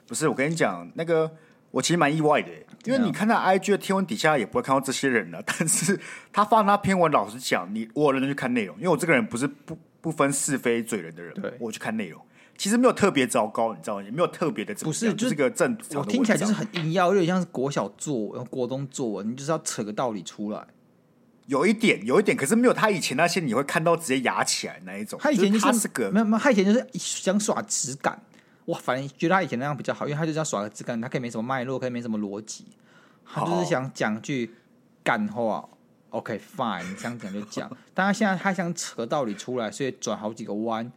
[0.07, 1.35] 不是我跟你讲那个。
[1.72, 2.48] 我其实蛮意外的，
[2.85, 5.42] 因为你看到 IG 的贴文底下也不会看到这些人了。
[5.44, 5.98] 但是
[6.32, 12.20] 他发那篇文，老实讲，你我认真去看内容，因为我这个人不是不不分是非嘴人的人，对，我去看内容，
[12.58, 14.02] 其实没有特别糟糕，你知道吗？
[14.02, 15.76] 也没有特别的怎么样，不是，就是个正。
[15.94, 20.62] 我听起来就是很硬要，有点像是国小作文、国中作文，你就是要扯个道理出来。
[21.46, 25.18] 有一点，有一点，可是没有他以前那些你会看到直接牙起来那一种。
[25.20, 28.20] 他以前就是，就是是个没有没有，他以前就是想耍质感。
[28.64, 32.66] 我反正觉得他以前那样比较好，因为他就是要耍个质感，他可以没什么脉络，可以没什么逻辑，
[33.25, 34.55] 他就是想讲句
[35.03, 35.68] 干话。
[36.11, 37.68] OK fine，你 想讲就讲。
[37.94, 40.92] 但他现在他想扯道理出来，所以转好几个弯，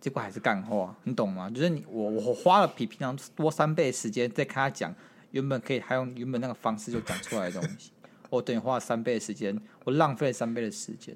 [0.00, 1.50] 结果还是干话，你懂吗？
[1.50, 4.94] 就是你我我花了比平常多三倍时间在看他讲
[5.32, 7.90] 原本可以他用原本那个方式就讲出来的东西，
[8.30, 11.14] 我等于花了三倍的时间，我浪费了三倍的时间。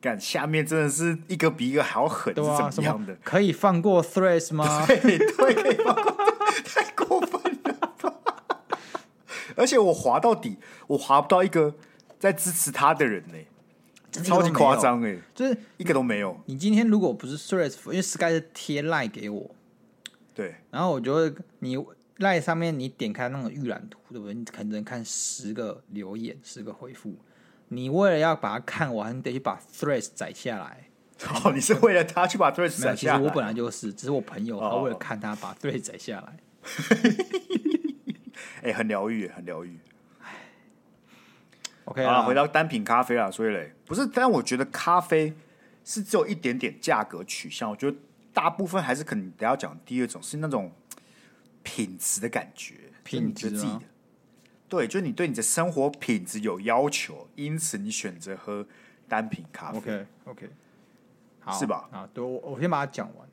[0.00, 3.14] 干，下面真的是一个比一个还要狠，对啊，是怎么样的？
[3.22, 4.84] 可以放过 Threads 吗？
[4.88, 6.16] 对对，可以放过，
[6.64, 8.16] 太过分了。
[9.56, 11.74] 而且我滑到底，我滑不到一个
[12.18, 13.34] 在支持他的人呢，
[14.22, 16.40] 超级夸张哎，就是一个都没有。
[16.46, 19.50] 你今天如果不是 Threads，因为 Sky 是贴 Line 给我，
[20.34, 21.76] 对，然后我觉得你
[22.18, 24.32] Line 上面你点开那个预览图，对不对？
[24.32, 27.14] 你可能看十个留言，十个回复。
[27.72, 30.88] 你为了要把它看完，你得去把 Threads 载下来。
[31.44, 33.16] 哦，你是为了他去把 Threads 载下来？
[33.18, 36.36] 其实我本来就是，只是我朋友他为了看他把 Threads 载下来。
[38.62, 39.78] 哎、欸，很疗愈，很疗愈。
[41.86, 45.32] OK 啊，回到单品咖啡啊，所以嘞，不是，但我觉得咖啡
[45.84, 47.70] 是只有一点点价格取向。
[47.70, 47.96] 我觉得
[48.32, 50.72] 大部分还是可能得要讲第二种，是那种
[51.62, 53.80] 品质的感觉，品质啊。
[54.70, 58.64] 对，就是你对你的生活品质有要求，因此你选择喝
[59.08, 59.78] 单品咖啡。
[59.78, 60.50] OK，OK，okay, okay.
[61.40, 61.88] 好，是吧？
[61.90, 63.28] 啊，对，我我先把它讲完。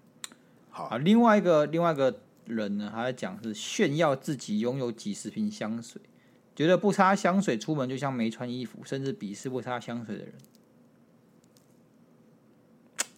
[0.71, 6.01] 好啊，另外一个另外一个人呢，他在讲是炫耀自己拥有几十瓶香水，
[6.55, 10.33] 觉得不擦香水出门就像没穿衣服，甚至鄙视不擦香水的人。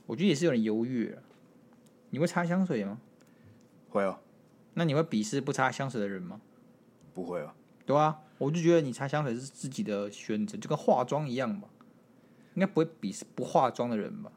[0.07, 1.23] 我觉得也是有点优越啊。
[2.09, 2.99] 你会擦香水吗？
[3.89, 4.19] 会哦。
[4.73, 6.41] 那你会鄙视不擦香水的人吗？
[7.13, 7.55] 不会啊。
[7.89, 11.67] 对啊，我就觉得你擦香水是自己的选择，就跟化妆一样吧，
[12.53, 14.31] 应该不会鄙视不化妆的人吧？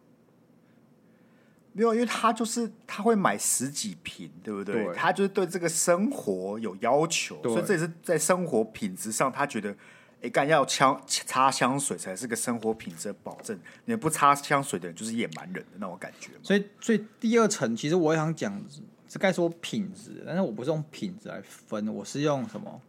[1.75, 4.87] 没有，因为他就是他会买十几瓶，对不对？
[4.87, 9.77] 对，他就是对这个生活有要求，所以这也是在生活品质上，他觉得
[10.23, 13.59] 哎，干要擦擦香水才是个生活品质的保证。
[13.85, 16.31] 你不擦香水的人就是野蛮人的那种感觉。
[16.43, 18.65] 所以，所以第二层其实我也想讲
[19.07, 22.81] 是该说品质，但是我不是用品质来分，我是用什么？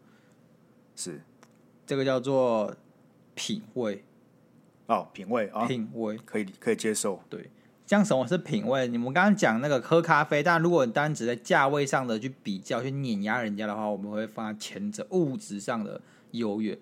[0.95, 1.21] 是，
[1.85, 2.75] 这个叫做
[3.35, 4.03] 品味
[4.85, 7.21] 哦，品味啊，品味可以可以接受。
[7.29, 7.49] 对，
[7.85, 8.87] 像什么是品味？
[8.87, 15.99] 你们刚刚讲那个喝咖啡，但如果你单只在价位上的去比较、去碾压人家的话，我们会放在前者物质上的
[16.31, 16.77] 优越。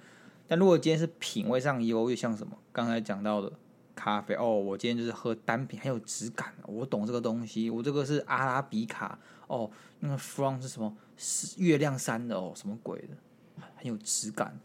[0.48, 3.52] 但如果今天是品味上优越，像什么刚才讲到的
[3.96, 7.70] 咖啡哦，我今天就是喝单品，很有质感，我懂这个东西。
[7.70, 10.94] 我这个是阿拉比卡哦，那个 from 是什么？
[11.16, 13.10] 是月亮山的哦，什么鬼的？
[13.82, 14.60] 很有质感，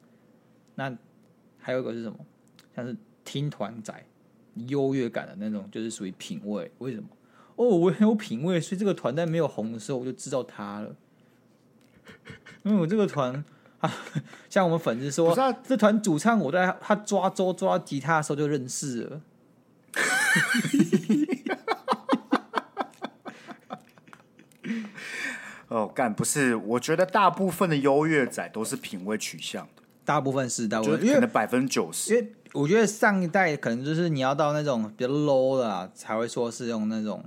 [0.75, 0.95] 那
[1.59, 2.19] 还有一个是什么？
[2.75, 4.05] 像是听团仔，
[4.69, 6.71] 优越感的那种，就是属于品味。
[6.79, 7.09] 为什么？
[7.57, 10.95] 哦，我很有品味，所以这个团在没有红的时候，我就知道他了。
[12.63, 13.43] 因为我这个团
[13.79, 13.91] 啊，
[14.51, 19.23] 像我们粉丝说，啊、这团主唱，我在他抓周抓吉他的时候就认识了。
[25.77, 32.15] 哦，干不是，我觉得大部分的优越仔都是品味取向的，大部分是，大部分可能百分之九十。
[32.15, 37.23] 因为我觉得上一代可能就是你要到那种比较 low 的啊，才会说是用那种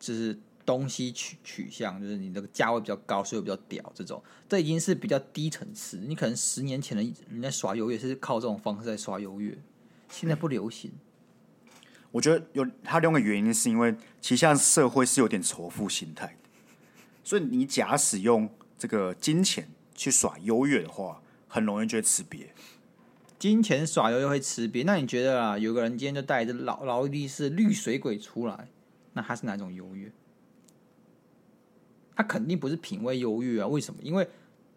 [0.00, 4.22] 就是东西取取向，就是你这个价位比较高，所以比较屌这种。
[4.48, 9.54] 这已经是比较低层次，你可能十年前的人在耍优越是靠这种方式在耍优越，
[10.08, 10.90] 现在不流行。
[12.10, 16.47] 我觉得有它另外一个原因，是因为其实现在社会是有点仇富心态的，
[17.28, 22.46] 所以你假使用这个金钱去耍优越的话，很容易就会吃瘪。
[23.38, 28.68] 金钱耍优越会吃瘪，那你觉得啊，有个人今天就带着劳劳力士绿水鬼出来，
[29.12, 30.10] 那他是哪种优越？
[32.16, 33.66] 他肯定不是品味优越啊？
[33.66, 34.00] 为什么？
[34.02, 34.26] 因为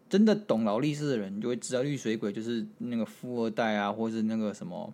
[0.10, 4.94] 真的懂劳力士的人，就会知道绿水鬼就是那个富二代啊，或是那个什么。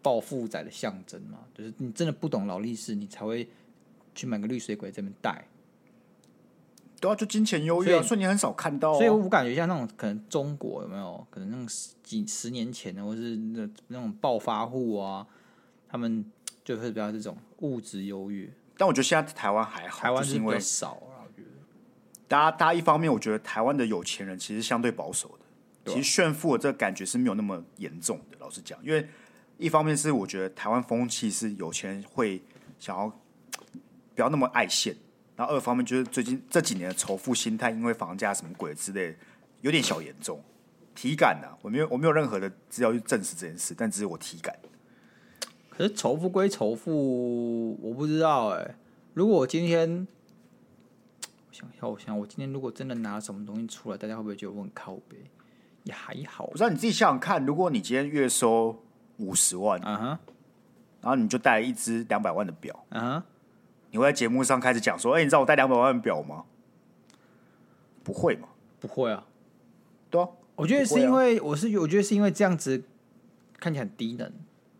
[0.00, 3.46] 暴富仔的象征嘛，就是你真的不懂劳力士，你才会
[4.14, 5.46] 去买个绿水鬼这边戴。
[7.00, 8.94] 对啊，就金钱优越啊，所以，你很少看到啊。
[8.94, 11.66] 所以我感觉像那种可能中国有没有可能那种
[12.02, 15.26] 几十年前的，或是那那种暴发户啊，
[15.88, 16.24] 他们
[16.64, 18.48] 就会比较这种物质优越。
[18.76, 21.22] 但我觉得现在台湾还好，台湾是因为少啊。
[21.24, 21.48] 我觉得
[22.26, 25.28] 大家大家一方面，我觉得台湾的有钱人其实相对保守
[25.84, 28.36] 的，其实炫富的这个感觉是没有那么严重的。
[28.40, 29.08] 老实讲，因为。
[29.60, 32.40] 一方面是我觉得台湾风气是有钱人会
[32.78, 33.08] 想要
[34.14, 34.94] 不要那么爱现，
[35.38, 39.16] 然后二方面就是最近这几年的仇富心态，因为房价什么鬼之类，
[39.60, 40.42] 有点小严重。
[40.96, 44.52] 体感啊，我没有我没有任何的资料去证实这件事，但只是我体感。
[45.70, 48.74] 可是仇富归仇富，我不知道哎、欸。
[49.14, 50.08] 如果我今天，
[51.22, 55.16] 我想一下，我想我今天如果真的拿了什么东西出来，大家会不会觉得我很靠背？
[55.84, 56.48] 也还好。
[56.48, 58.82] 不知道你自己想想看，如果你今天月收。
[59.20, 60.06] 五十万，嗯哼，
[61.00, 63.22] 然后你就带了一只两百万的表，嗯哼，
[63.90, 66.44] 你会在节目上开始讲说，哎，你知道我带两百万表吗？
[68.02, 68.48] 不会吗？
[68.80, 69.26] 不会啊，
[70.10, 72.82] 对啊，我觉得是因为我是，我觉得是因为这样子
[73.58, 74.32] 看起来很低能，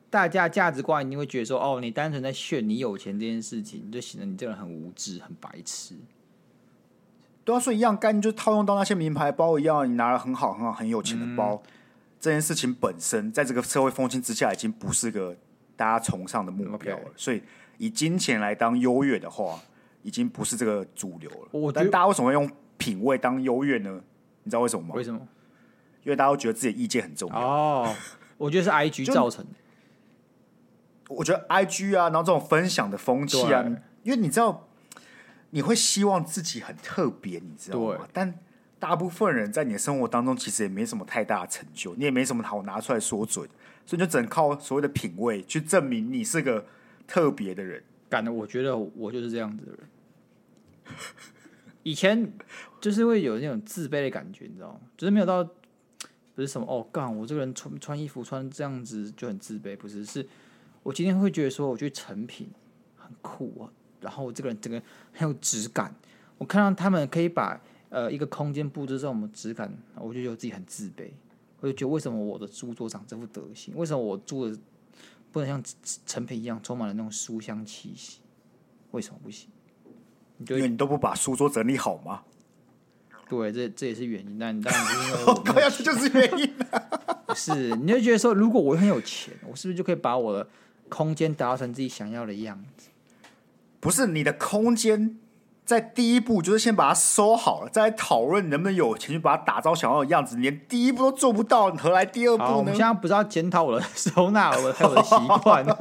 [0.08, 5.94] 大家价值观一定会觉得说，哦，你单纯在炫你有钱这件事情，就显得你这个人很无知、很白痴。
[7.44, 11.62] 对啊，所以一样概念就套用到那些名牌包一样，你拿了很好、很好、很有钱的包。
[11.64, 11.72] 嗯
[12.20, 15.36] 这件事情本身，在这个社会风气之下，已经不是个
[15.76, 17.04] 大家崇尚的目标了。
[17.14, 17.40] 所以，
[17.78, 19.58] 以金钱来当优越的话，
[20.02, 21.48] 已经不是这个主流了。
[21.52, 24.00] 我但大家为什么会用品味当优越呢？
[24.42, 24.94] 你知道为什么吗？
[24.94, 25.20] 为什么？
[26.04, 27.38] 因为大家都觉得自己的意见很重要。
[27.38, 27.94] 哦，
[28.36, 29.50] 我觉得是 IG 造成的。
[31.08, 33.64] 我觉得 IG 啊，然后这种分享的风气啊，
[34.02, 34.68] 因为你知道，
[35.50, 38.06] 你会希望自己很特别，你知道吗？
[38.12, 38.34] 但
[38.78, 43.42] 大部分人在你的生活当中，其实也没什么太大的成就，你也没什么好拿出来说嘴，
[43.84, 46.64] 所以你就只能靠所谓的品味去证明你是个
[47.08, 47.82] 特别的人。
[48.08, 49.80] 感的，我觉得我就是这样子的人。
[51.82, 52.32] 以前
[52.80, 54.80] 就是会有那种自卑的感觉，你知道吗？
[54.96, 60.04] 就是没有到不是什么哦，干我这个人穿穿衣服穿这样子就很自卑，不是？
[60.04, 60.24] 是
[60.84, 62.48] 我今天会觉得说，我觉得成品
[62.94, 64.80] 很酷啊，然后我这个人这个
[65.12, 65.92] 很有质感，
[66.36, 67.60] 我看到他们可以把。
[67.90, 71.08] 呃，一个空间布置这种质感，我就觉得自己很自卑。
[71.58, 73.74] 我就觉得为什么我的书桌长这副德行？
[73.74, 74.54] 为什么我住的
[75.32, 75.62] 不能像
[76.06, 78.20] 陈皮一样充满了那种书香气息？
[78.92, 79.48] 为什么不行？
[80.48, 82.22] 因为你都不把书桌整理好吗？
[83.28, 84.38] 对，这这也是原因。
[84.38, 86.54] 但当然是因为我高要求就是原因。
[87.34, 90.48] 是，你就觉得说，如果我很有钱，我是不是就可以把我的
[90.88, 92.88] 空间打造成自己想要的样子？
[93.80, 95.18] 不是你的空间。
[95.68, 100.34] 在第一步就是先把它收好了，再来讨论你能不能有钱去把它打造想要的样子。
[100.36, 102.54] 连第一步都做不到，你何来第二步呢？
[102.56, 105.66] 我们现在不是要检讨我的收纳，我还有我的习惯。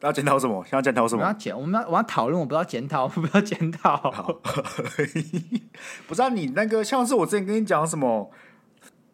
[0.00, 0.64] 要检讨什么？
[0.64, 1.20] 现在检讨什么？
[1.22, 4.40] 我要检，我们要我要讨论，我不要检讨，我不要检讨。
[6.08, 8.30] 不知道你那个，像是我之前跟你讲什么，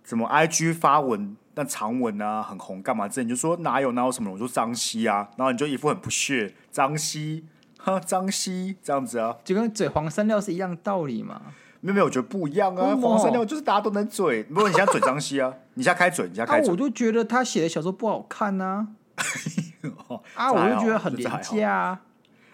[0.05, 1.37] 什么 IG 发文。
[1.55, 3.07] 但长文啊很红，干嘛？
[3.09, 4.31] 这你就说哪有哪有什么？
[4.33, 7.45] 我说张希啊，然后你就一副很不屑，张希，
[7.79, 11.41] 哈，张希这样子啊，就跟嘴黄山料是一样道理嘛？
[11.81, 12.97] 没有没有，我觉得不一样啊。
[12.97, 18.89] 黄山料就是大家都能嘴，不过你现在嘴张希啊， 你现在开嘴，你现在开嘴，啊、我就觉得他写的小说不好看呐、啊。
[20.35, 22.01] 啊，我就觉得很廉价啊。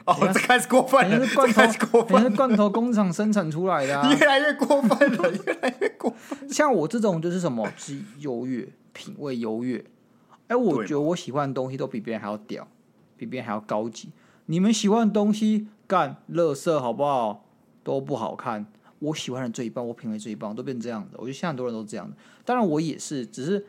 [0.07, 6.49] 哦，这开始过分了，是罐头，你是罐头工厂生产出来的、啊， 越来越过分了，越来越过分。
[6.51, 8.67] 像我这种就是什么，是优越。
[8.93, 9.85] 品味优越，
[10.49, 12.67] 哎，我觉得我喜欢的东西都比别人还要屌，
[13.17, 14.11] 比别人还要高级。
[14.47, 17.45] 你们喜欢的东西干乐色好不好？
[17.83, 18.67] 都不好看。
[18.99, 21.17] 我喜欢的最棒，我品味最棒，都变成这样的。
[21.19, 22.15] 我觉得现在很多人都这样的，
[22.45, 23.65] 当然我也是，只是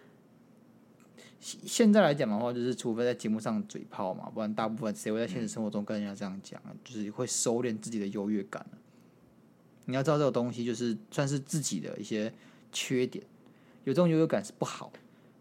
[1.39, 6.75] 现在来讲的话，就是除非在节目上嘴炮嘛，不然大部分谁会在现实生活中跟人家这样讲啊？
[6.83, 8.65] 就是会收敛自己的优越感。
[9.85, 12.33] 你要知道，这个东西就是算是自己的一些
[12.73, 13.23] 缺点，
[13.85, 14.91] 有这种优越感是不好。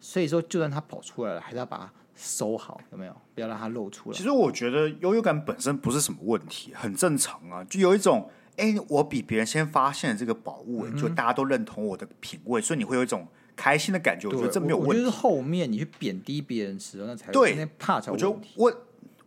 [0.01, 3.15] 所以说，就算他跑出来了，还是要把它收好，有没有？
[3.35, 4.17] 不要让它露出来。
[4.17, 7.63] 其实我觉得优越感本身不是什么问题，很正常啊。
[7.65, 14.89] 就有一种，哎，我比别人先发现了这个宝物，就大家都认同我的品味，所以你会有一种开心的感觉，我觉得这没有问题。
[14.89, 18.11] 我觉得是后面你去贬低别人时候，那才对怕才。
[18.11, 18.75] 我觉得问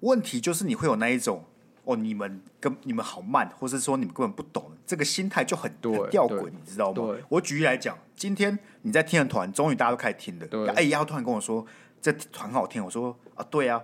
[0.01, 1.43] 问题就是你会有那一种
[1.85, 7.15] 哦，你们跟你们好慢，或是说你们根本不懂，这个心态就很很吊诡，你知道吗？
[7.29, 11.65] 我举例来讲，今天你在听的团，终于大家都开始听了，哎，丫头突然跟我说
[11.99, 13.83] 这团很好听，我说啊，对啊，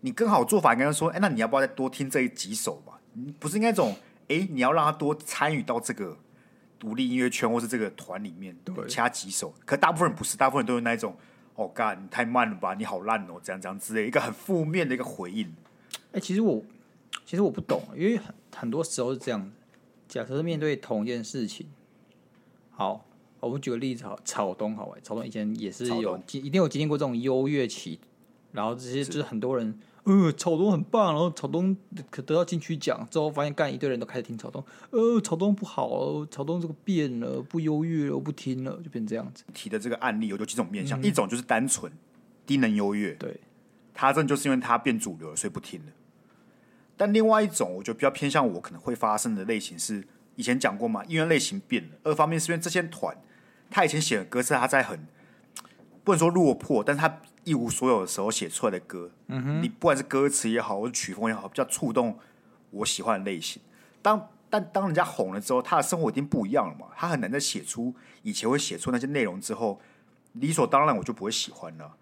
[0.00, 3.00] 你更好做法应该说，哎，那你要不要再多听这几首吧？
[3.12, 3.96] 你不是应该这种，
[4.28, 6.18] 哎，你要让他多参与到这个。
[6.78, 11.16] 独立音乐圈或是这个团里面，对，掐几首，可大部分人不是，大部分人都是那一种，
[11.54, 15.46] 哦，干，你太慢了吧，你好烂哦，这样这样之类，一个很负面的一个回应。
[16.06, 16.60] 哎、欸，其实我
[17.24, 19.52] 其实我不懂，因为很很多时候是这样。
[20.08, 21.68] 假设是面对同一件事情，
[22.72, 23.06] 好，
[23.46, 27.98] 我们举个例子，好，草东好，草东以前也是有，一定有经历过这种优越期，
[28.52, 29.78] 然后这些就是很多人。
[30.04, 31.76] 呃，草东很棒，然后草东
[32.10, 34.64] 可得到金曲奖之后，发现干一堆人都开始听草东。
[34.90, 39.44] 呃，草东不好哦，草东这个变了，不优越了，我不听了，就变这样子。
[39.54, 41.92] 提的这个案例有几种面向，嗯、一种就是单纯
[42.44, 43.38] 低能优越，对，
[43.94, 45.92] 他这就是因为他变主流了，所以不听了。
[46.96, 51.90] 但另外一种，我觉得比较偏向我可能会发生的类型是，以前讲过嘛，音乐类型变了。
[52.02, 53.16] 二方面是因为这些团，
[53.72, 55.06] 他以前写的歌是他在很
[56.04, 57.20] 不能说落魄，但是他。
[57.44, 62.16] 一无所有的时候写出来的歌，嗯哼，你不管是歌词也好，或者曲风也好，比较触动
[62.70, 63.60] 我喜欢的类型。
[64.00, 67.92] 当但当人家红了之后，他的生活已经不一样了嘛，他很难再写出
[68.22, 69.80] 以前会写出那些内容之后，
[70.34, 71.96] 理所当然我就不会喜欢了。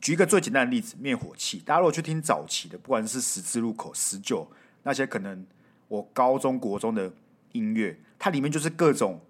[0.00, 1.62] 举一个最简单的例子，灭火器。
[1.64, 4.50] 大家如果去听早期的，不管是十字路口、十九
[4.82, 5.46] 那些，可能
[5.86, 7.08] 我高中国中的
[7.52, 9.20] 音乐，它里面就是各种。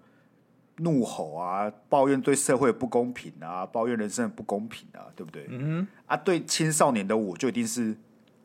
[0.83, 5.47] 怒吼啊，抱怨对社会不公平啊，抱怨人生的不公平啊，对不对？
[5.49, 7.97] 嗯啊，对青少年的我就一定是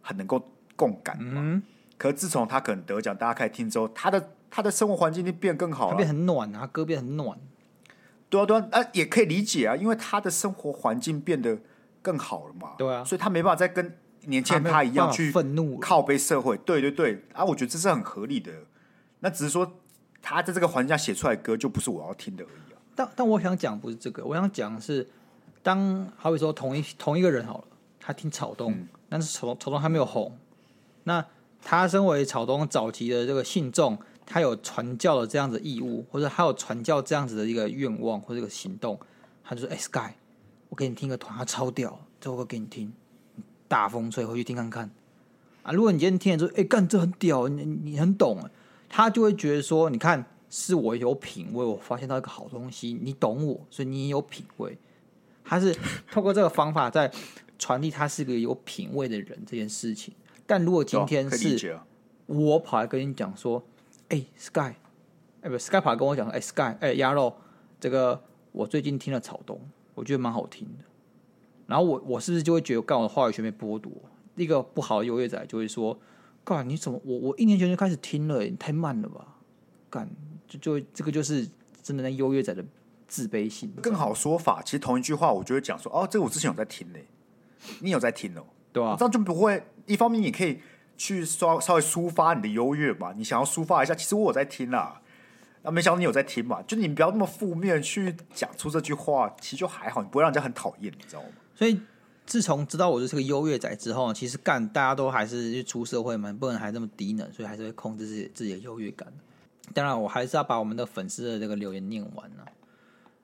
[0.01, 0.41] 很能够
[0.75, 1.41] 共感嘛。
[1.43, 1.61] 嗯、
[1.97, 7.37] 可是自从他可能得奖，大家开始听之后，他的他的生活环境就变更好了，他变很暖啊，歌变很暖。
[8.29, 11.57] 对啊，对啊，啊也可以理解啊，因为他的生活环境变得
[12.01, 12.71] 更好了嘛。
[12.77, 16.57] 对啊，所以他没办法再跟年轻人他一样去愤怒、靠背社会。
[16.57, 18.51] 对对对，啊，我觉得这是很合理的。
[19.19, 19.79] 那只是说。
[20.29, 22.77] 他在这个环境下写出来的歌，就不是我要听的而已啊。
[22.93, 25.07] 但但我想讲不是这个，我想讲的是，
[25.63, 27.63] 当好比说同一同一个人好了，
[27.97, 30.37] 他听草东，嗯、但是草草东还没有红，
[31.05, 31.25] 那
[31.61, 38.99] 他身为草东早期的这个信众，他有传教的这样子义务，或者他有传教这样子的一个愿望或者一个行动，
[39.45, 40.13] 他就说：“哎、欸、，Sky，
[40.67, 42.91] 我给你听个团，他超屌，这首歌给你听，
[43.69, 44.91] 大风吹回去听看看
[45.63, 45.71] 啊。
[45.71, 48.37] 如果你今天听了之后，哎、欸，干这很屌，你你很懂。”
[48.89, 54.77] 他就会觉得说：“你看，是我有品味，我发现到一个好东西，你懂我，所以你也有品味。”
[55.43, 55.75] 他是
[56.11, 57.11] 透过这个方法在
[57.59, 60.13] 传递他是个有品味的人这件事情。
[60.45, 61.77] 但如果今天是
[62.25, 63.61] 我跑来跟你讲说
[64.09, 64.75] ：“哎、欸、，Sky，哎、
[65.41, 67.33] 欸、不，Sky 跑来跟我讲说：‘哎、欸、，Sky，哎、欸，鸭肉，
[67.79, 68.21] 这个
[68.51, 69.59] 我最近听了草东，
[69.95, 70.83] 我觉得蛮好听的。’
[71.67, 73.91] 然后我我是不是就会觉得，干我的话语权被剥夺？
[74.35, 75.99] 一个不好的优越仔就会说。”
[76.47, 79.35] 干，你怎么我我一年前就开始听了，你太慢了吧？
[79.89, 80.09] 干，
[80.47, 81.45] 就就这个就是
[81.83, 82.63] 真的那优越仔的
[83.05, 83.69] 自卑心。
[83.81, 86.99] 更好说法，其实同一句话，我就会讲说，哦，这个我之前有在听呢，
[87.81, 89.61] 你有在听哦，对啊，这样就不会。
[89.87, 90.61] 一方面，你可以
[90.95, 95.01] 去稍稍微抒发你的优越嘛，你想要抒发一下，其实我有在听啦。
[95.63, 101.27] 啊，没想到你有在听嘛，就你不要那么负面去讲出这句话，其实就还好，你不会让人家很讨厌，你知道吗？
[101.53, 101.81] 所以。
[102.27, 109.11] 自从知道我就是个优越仔之后，其实干大家都还是出社会嘛，不能还这么低能，所以还是会控制自己自己的优越感。
[109.73, 112.45] 当然，我还是要把我们的粉丝的这个留言念完了。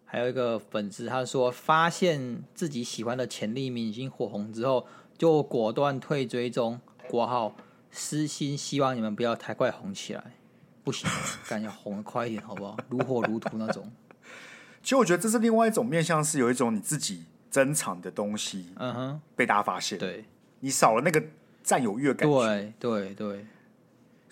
[0.06, 4.88] 还有一个粉丝他说，发现自己喜欢的潜力明星火红之后，
[5.18, 6.80] 就果断退追踪，
[7.10, 7.56] 括号
[7.92, 10.36] 私心希望你们不要太快红起来，
[10.84, 11.10] 不行，
[11.50, 12.78] 干要红的快一点，好不好？
[12.90, 13.92] 如火如荼那种。
[14.82, 17.26] 其实我觉得这是另外一种面向，是有一种你自己。
[17.54, 20.26] 珍藏的东西，嗯哼，被大家发现，对，
[20.60, 21.24] 你少了那个
[21.62, 23.46] 占有欲的感觉，对对对，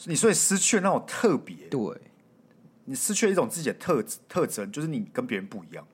[0.06, 1.80] 你所以失去了那种特别，对，
[2.86, 5.86] 你失去了一种自己的特特征，就是你跟别人不一样，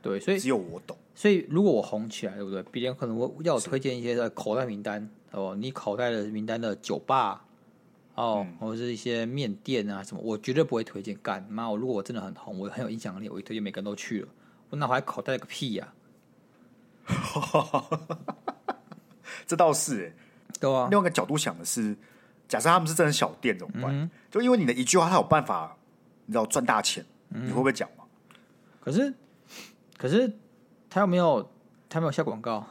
[0.00, 0.96] 对，所以只有我懂。
[1.12, 2.62] 所以如果我红起来，对不对？
[2.70, 7.44] 别人可能会要我推荐一些的口袋名单哦，你口袋的名单的酒吧
[8.14, 11.18] 哦，嗯、或者是一些面店啊什么，我绝对不会推荐。
[11.20, 14.28] 干妈，我如果我真的很红，我很有影响力，我一推荐每个人都去了，
[14.70, 15.98] 我哪还口袋个屁呀、啊？
[19.46, 20.12] 这倒是哎，
[20.60, 20.88] 对啊。
[20.90, 21.96] 另外一个角度想的是，
[22.48, 23.94] 假设他们是真的小店怎么办？
[23.94, 25.76] 嗯、就因为你的一句话，他有办法，
[26.26, 28.04] 你知道赚大钱，嗯、你会不会讲吗？
[28.80, 29.12] 可是，
[29.98, 30.32] 可是
[30.88, 31.50] 他有没有，
[31.88, 32.66] 他没有下广告。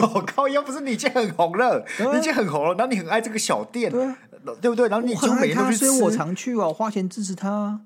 [0.00, 0.48] 我 靠！
[0.48, 4.18] 要不是你已经很红了，啊、你已经很红了，然后你很爱这个小店，对，啊、
[4.60, 4.88] 对不对？
[4.88, 7.50] 然后你就每天都去吃，所以我常去啊，我花钱支持他。
[7.50, 7.80] 啊，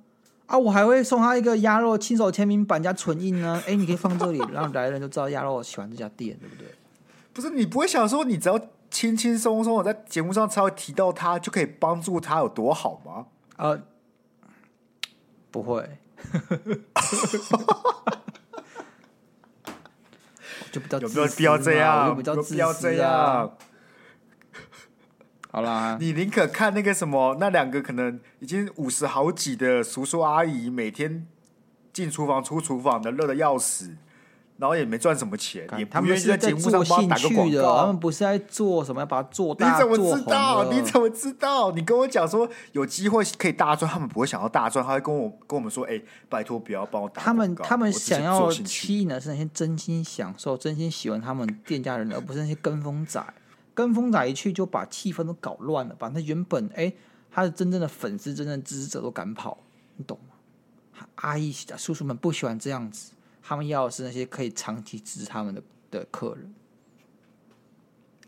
[0.59, 3.62] 我还会送他一个鸭肉亲手签名版加唇印呢。
[3.68, 6.66] 哎，你可以放这里，让来的人就知道鸭肉喜欢这家店，对不对？
[7.32, 13.26] 不是你不会想说，你只要轻轻松松的在节目上稍微提到他，就可以帮助他有多好吗？
[13.57, 13.80] 呃，
[15.50, 15.98] 不会，
[20.70, 22.09] 就比较有没有必要这样？
[22.09, 23.57] 有比较必要这样？
[25.53, 31.26] 好啦，你宁可看那个什么，那两个可能已经五十好几的叔叔阿姨，每天
[31.92, 33.90] 进厨房出厨房的，热的要死。
[34.59, 37.80] 然后也没赚什么钱，也不愿意在节目上帮他打个广告。
[37.80, 39.72] 他们不是在做什么，要把它做大。
[39.72, 40.70] 你怎么知道？
[40.70, 41.72] 你怎么知道？
[41.72, 53.20] 你跟我讲说有机会可以大赚，他们不会想要大赚，他会跟我跟我们说：“哎、欸，拜托不要帮我打。”他们他们想要吸引的是那些真心享受、真心喜欢他们店家的人，而不是那些跟风仔。
[53.74, 56.96] 跟风仔一去就把气氛都搞乱了，把那原本哎、欸、
[57.30, 59.58] 他的真正的粉丝、真正的支持者都赶跑，
[59.96, 61.06] 你懂吗？
[61.16, 63.12] 阿姨、叔叔们不喜欢这样子。
[63.42, 66.54] 他们要的是那些可以长期支持他们的的客人。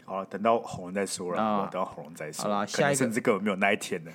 [0.04, 1.40] 好了，等到红了再说了。
[1.40, 2.42] 啊、等到红了再说。
[2.42, 4.10] 好了，下一个这个没有那一天呢。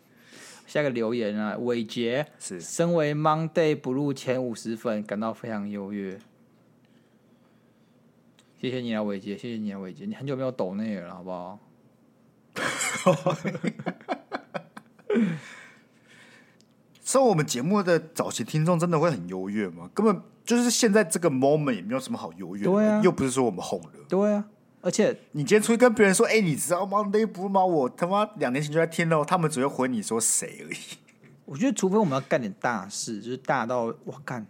[0.66, 6.18] 下一个留言啊，伟杰是身为 Monday Blue 前五十粉，感到非常优越。
[8.60, 11.58] 谢谢你啊，伟杰，谢谢你啊，伟杰，你很久没有抖内了，好不好？
[17.00, 19.88] 所以我们节目的早期听众真的会很优越吗？
[19.94, 22.70] 根本就是现在这个 moment 也没有什么好优越的。
[22.70, 23.92] 对啊，又不是说我们红了。
[24.10, 24.44] 对啊，
[24.82, 27.64] 而且你今天出去跟别人说，哎、欸，你知道吗？Monday Blue 吗？
[27.64, 30.76] 我他妈两年前就在听了，他们只会回你说谁而已。
[31.46, 34.46] 我觉得，除非我们要干点大事，就是大到我干，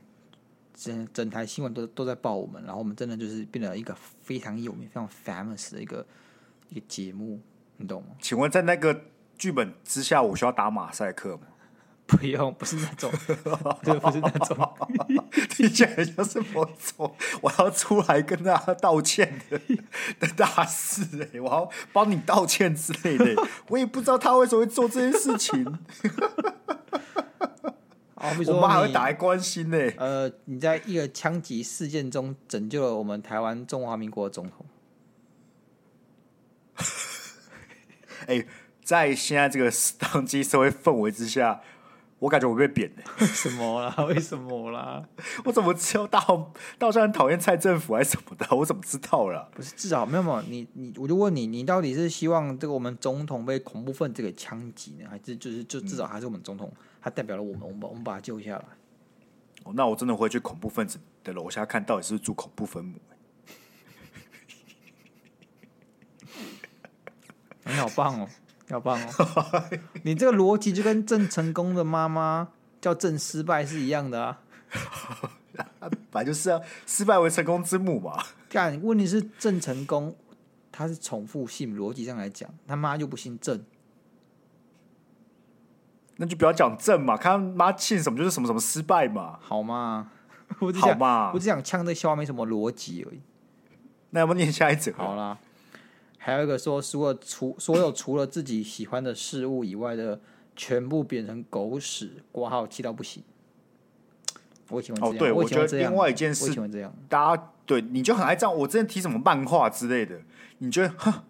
[0.83, 6.07] 整整台新闻都都在报我们，然后我们真的就是变得一个非常有名、非常 famous 的一个
[6.71, 7.39] 一个节目，
[7.77, 8.09] 你懂吗？
[8.19, 9.03] 请问，在那个
[9.37, 11.43] 剧本之下，我需要打马赛克吗？
[12.11, 13.13] 不用，不是那种，
[13.85, 14.77] 对，不是那种，
[15.51, 19.61] 听起来像是某种我要出来跟大家道歉的
[20.19, 25.65] 的大事哎、欸，我要帮你道歉之类的，我也不知道他为什么会做这件事情。
[28.21, 29.95] 哦，我妈还会打来关心呢、欸。
[29.97, 34.67] 呃，你在一个枪击事件中拯救了我们台湾中华民国的总统。
[38.27, 38.47] 哎、欸，
[38.85, 41.63] 在现在这个当今社会氛围之下。
[42.21, 44.05] 我感觉我被贬了，为 什么啦？
[44.05, 45.03] 为什么啦？
[45.47, 46.21] 我怎么知道大
[46.77, 48.47] 大家很讨厌蔡政府还是什么的？
[48.55, 49.49] 我怎么知道了？
[49.55, 56.71] 不是至少没有没有你你，我就问你，你到底是希望这个我们总统被恐怖分子给枪击呢，还是就是就至少还是我们总统，
[57.01, 58.65] 他代表了我们，我们把我们把他救下来？
[59.65, 62.99] 哦，那我真的会去恐怖分子的楼下看到底是不是住恐怖分母？
[67.65, 68.29] 你好棒哦！
[68.67, 69.69] 你好棒哦！
[70.03, 72.49] 你这个逻辑就跟郑成功的妈妈
[72.81, 74.43] 叫郑失败是一样的啊！
[76.11, 78.25] 本来就是啊，失败为成功之母嘛。
[78.49, 80.17] 但，问题是郑成功
[80.73, 83.63] 他是重复姓，逻辑上来讲，他妈又不姓郑，
[86.21, 90.13] 那就不要讲正嘛，看他妈姓什么就是什么什么失败嘛，好吗？
[90.61, 93.21] 我好嘛，我只想呛这笑话没什么逻辑而已。
[94.11, 94.93] 那要不念下一则？
[94.93, 95.39] 好啦。
[96.19, 100.21] 还有一个说，除了除所有除了自己喜欢的事物以外的，
[100.55, 103.23] 全部变成狗屎，挂号气到不行。
[104.69, 105.17] 我喜欢这样。
[105.17, 106.95] 哦，对，我，我觉得另外一件事，我喜欢这样。
[107.09, 108.55] 大家对你就很爱这样。
[108.55, 110.21] 我之前提什么漫画之类的，
[110.59, 111.23] 你觉得哼，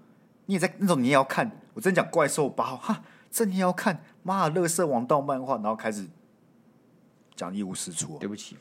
[0.47, 1.61] 你也在那种你也要看。
[1.75, 4.03] 我真讲怪兽八号，哈，这你也要看？
[4.23, 6.07] 妈的，乐色王道漫画，然后开始
[7.35, 8.17] 讲一无是处。
[8.19, 8.57] 对不起。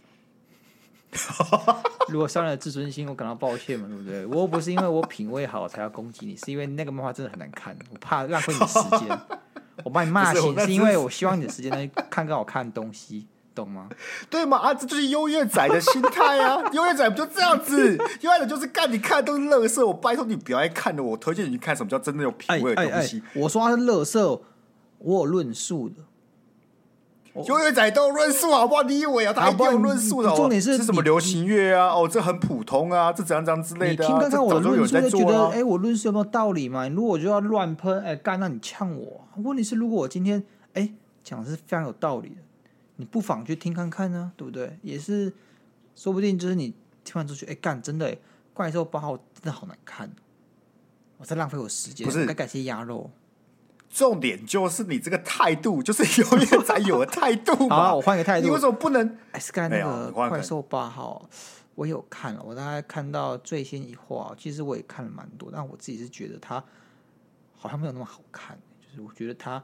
[2.09, 4.25] 如果伤了自尊心，我感到抱歉嘛，对不对？
[4.27, 9.19] 我又不是因为我品味好才要攻击你，是因为那个漫画真的很难看，我怕浪费你的时间。
[9.85, 13.89] 我把你骂醒，是，是因为我希望你的时间能看更好看的东西，懂吗？
[14.29, 14.57] 对嘛？
[14.57, 16.61] 啊，这就是优越仔的心态啊！
[16.73, 17.97] 优越仔不就这样子？
[18.21, 23.17] 优越仔就是干，你看都是乐色，我拜托你不要爱看的，我推荐你去看什么叫真的有品味的东西。
[23.17, 24.41] 哎哎哎，我说他是乐色，
[24.99, 25.95] 我有论述的。
[27.47, 28.83] 优越仔都有论述好不好？
[28.83, 29.31] 你以为啊？
[29.31, 30.35] 他一定有论述的。
[30.35, 31.87] 重点是是什么流行乐啊？
[31.93, 34.07] 哦，这很普通啊，这怎样怎样之类的、啊。
[34.07, 36.89] 你听看看我的论述，就觉得哎、欸，我论述有没有道理嘛？
[36.89, 39.21] 如果我就要乱喷，哎、欸，干，那你呛我。
[39.37, 40.43] 问题是，如果我今天
[40.73, 40.91] 哎
[41.23, 42.41] 讲、欸、的是非常有道理的，
[42.97, 44.77] 你不妨去听看看呢、啊，对不对？
[44.81, 45.31] 也是，
[45.95, 46.73] 说不定就是你
[47.05, 48.19] 听完之后觉得，哎、欸，干，真的、欸，
[48.53, 50.11] 怪兽八号真的好难看，
[51.17, 52.05] 我在浪费我时间。
[52.05, 53.09] 不是，该感谢鸭肉。
[53.89, 57.75] 重点就是你这个态度，就是永远才有的态度嘛。
[57.89, 58.47] 好，我换个态度。
[58.47, 59.17] 你为什么不能？
[59.31, 61.27] 哎，是刚才那个怪兽八号，
[61.75, 66.63] 我有看了，我大概看到最新一话，其实我也看了蛮多，但我自己是觉得它
[67.55, 68.57] 好像没有那么好看。
[68.79, 69.63] 就是我觉得它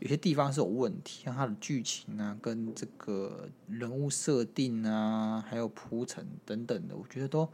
[0.00, 7.48] 有些地方是有问题，像它的剧情啊，跟这个人物设定啊，还有铺陈等等的，我觉得都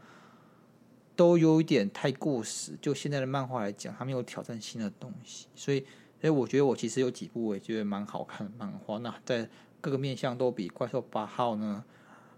[1.19, 2.71] 都有一点太过时。
[2.81, 5.81] 就现在的漫画来讲，它没有挑战新的东西，所以，
[6.21, 9.45] 所以我觉得我其实有几部我也觉得蛮好看的漫画，那在
[9.81, 11.83] 各个面向都比《怪兽八号》呢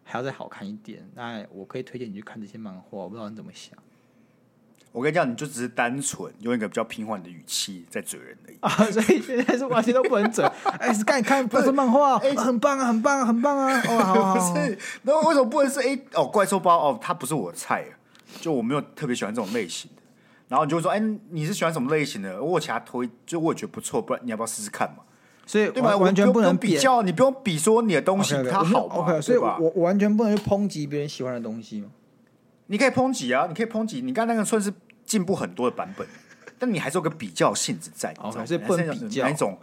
[0.03, 1.07] 还要再好看一点。
[1.13, 3.77] 那我可以推荐你去看这些漫画，我不知道你怎么想。
[4.91, 10.43] 我跟你讲，你就只是单纯用一个比较平缓的语气在嘴人而已啊，所以现在是完全都不能嘴。
[10.79, 13.79] 哎，是看看不是漫画，哎，很棒啊，很棒啊，很棒啊。
[13.87, 15.79] 哦，好，好，好，不是，那为什么不能是？
[15.79, 17.85] 哎，哦，怪兽包哦，它不是我的菜，
[18.41, 20.01] 就我没有特别喜欢这种类型的。
[20.49, 22.43] 然后你就会说，哎，你是喜欢什么类型的？
[22.43, 25.03] 我其他推，就我也觉得不错，不然你要不要试试看嘛？
[25.45, 25.95] 所以对吧？
[25.95, 31.89] 完全不能比较，你不用比说你的东西它好嘛所以我我完全不能去抨击别人喜欢的东西嘛？
[32.67, 34.01] 你可以抨击啊，你可以抨击。
[34.01, 34.73] 你刚刚那个算是。
[35.03, 36.07] 进步很多的版本，
[36.57, 39.23] 但你还是有个比较性质在，okay, 所以不能比较。
[39.23, 39.57] 哪一种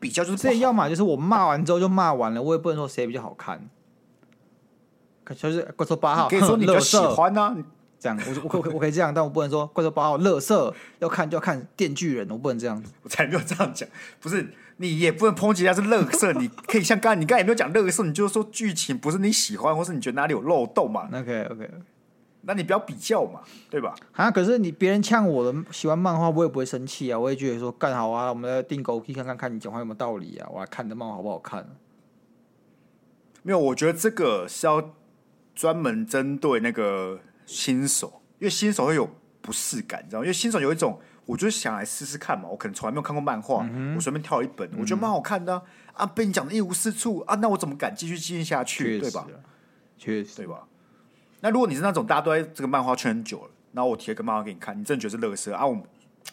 [0.00, 0.38] 比较就是？
[0.38, 3.68] 所以要么就是我骂完之后就骂完了，我也不能说谁比较好看。
[5.22, 7.56] 可就是怪兽八号，可以说你比较喜欢呢、啊？
[7.98, 12.92] 这样，我我可我可以这样，但我不能说怪兽八号乐色，要看就要看电锯人，我不能这样子。
[13.02, 13.88] 我才没有这样讲，
[14.20, 21.70] 不是你也不能抨击他是乐色，你可以像刚才你刚才也没有讲乐色，你就是说剧情不是你喜欢，或是你觉得哪里有漏洞嘛？OK OK。
[22.48, 23.92] 那你不要比较嘛，对吧？
[24.12, 31.70] 啊，可是你别人呛我的喜欢漫画，我也不会生气啊，我也觉得说干好啊，我们来定狗，可以看看看你讲话有没有道理啊，我来看你的漫画好不好看啊？
[33.42, 34.92] 没有，我觉得这个是要
[35.56, 39.08] 专门针对那个新手，因为新手会有
[39.40, 40.24] 不适感，你知道吗？
[40.24, 45.62] 因为新手有一种，我就是想来试试看嘛，我可能从来没有看过漫画，嗯、我随便挑一本，我觉得蛮好看的啊，
[45.94, 48.98] 啊，被你讲的一无是处啊，那我怎么敢继续继续下去？
[48.98, 49.26] 对吧？
[49.96, 50.66] 确实，对吧？
[51.40, 55.64] 那如果你是那种大家都在这个漫画圈很久了，然后我贴个漫画给你看，你真的觉得是乐色啊？
[55.64, 55.82] 我们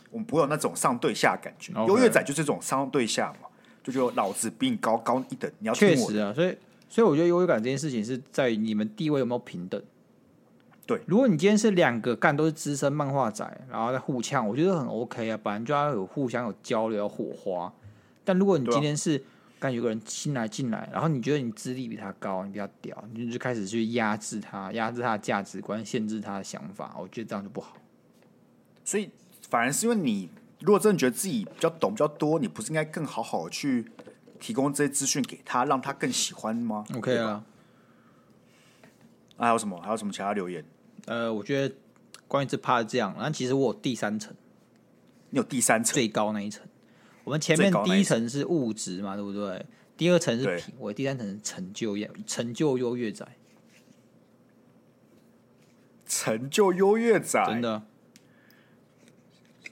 [0.09, 1.71] 我们不会有那种上对下的感觉。
[1.87, 3.47] 优越仔就是这种上对下嘛，
[3.83, 6.33] 就觉得老子比你高高一等，你要确实啊。
[6.33, 6.57] 所以
[6.89, 9.81] 所以我觉得优越感这件事情是在于你们地位有没有平等。
[10.85, 17.71] 对，如果你今天是两个干都是资深漫画仔，然后在互呛，我觉得很 OK 啊，本来就要有互相有交流、有火花。
[18.25, 19.23] 但如果你今天是
[19.59, 26.93] 但有个人新来进来，然后你觉得你资历比他高，你比较屌，你就开始去压制他，压制他的价值观，限制他的想法。
[26.99, 27.77] 我觉得这样就不好。
[28.83, 29.09] 所以
[29.49, 30.29] 反而是因为你，
[30.59, 33.89] 如果真的觉得自己比较懂比较多，你不是应该更好好去
[34.37, 37.41] 提供这些资讯给他，让他更喜欢吗？OK 啊。
[39.43, 39.77] 那还有什么？
[39.81, 40.63] 还有什么其他留言？
[41.05, 41.75] 呃，我觉得
[42.29, 44.33] 关于这 part 是这样，那其实我有第三层，
[45.31, 46.65] 你有第三层最高那一层。
[47.25, 49.65] 我们前面第一层是物质嘛，对不对？
[49.97, 53.27] 第二层是品味，第三层是成就优成就优越仔。
[56.05, 57.83] 成就优越仔，真的？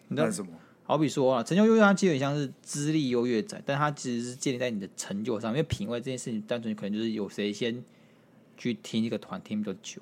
[0.09, 0.51] 你知道什么？
[0.83, 5.51] 好比说啊，成就优越，它基本上是资历优越仔，但它其实是建立在你的成就上。
[5.51, 7.81] 因为品味这件事情，单纯可能就是有谁先
[8.61, 10.01] 去听一个团听比较久。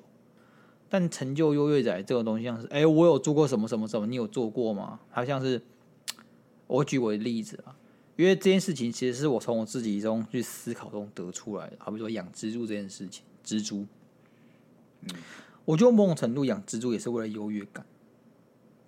[0.88, 5.00] 但成就优越仔这个东西，像是哎，我有做过什么什么什么，你有做过吗？
[5.10, 5.62] 好像是。
[6.66, 7.74] 我举我的例子啊，
[8.14, 11.76] 因为这件事情其实是我从我自己中去思考中得出来的。
[11.80, 13.84] 好比说养蜘蛛这件事情，蜘蛛，
[15.00, 15.08] 嗯，
[15.64, 17.84] 我觉得某种程度养蜘蛛也是为了优越感，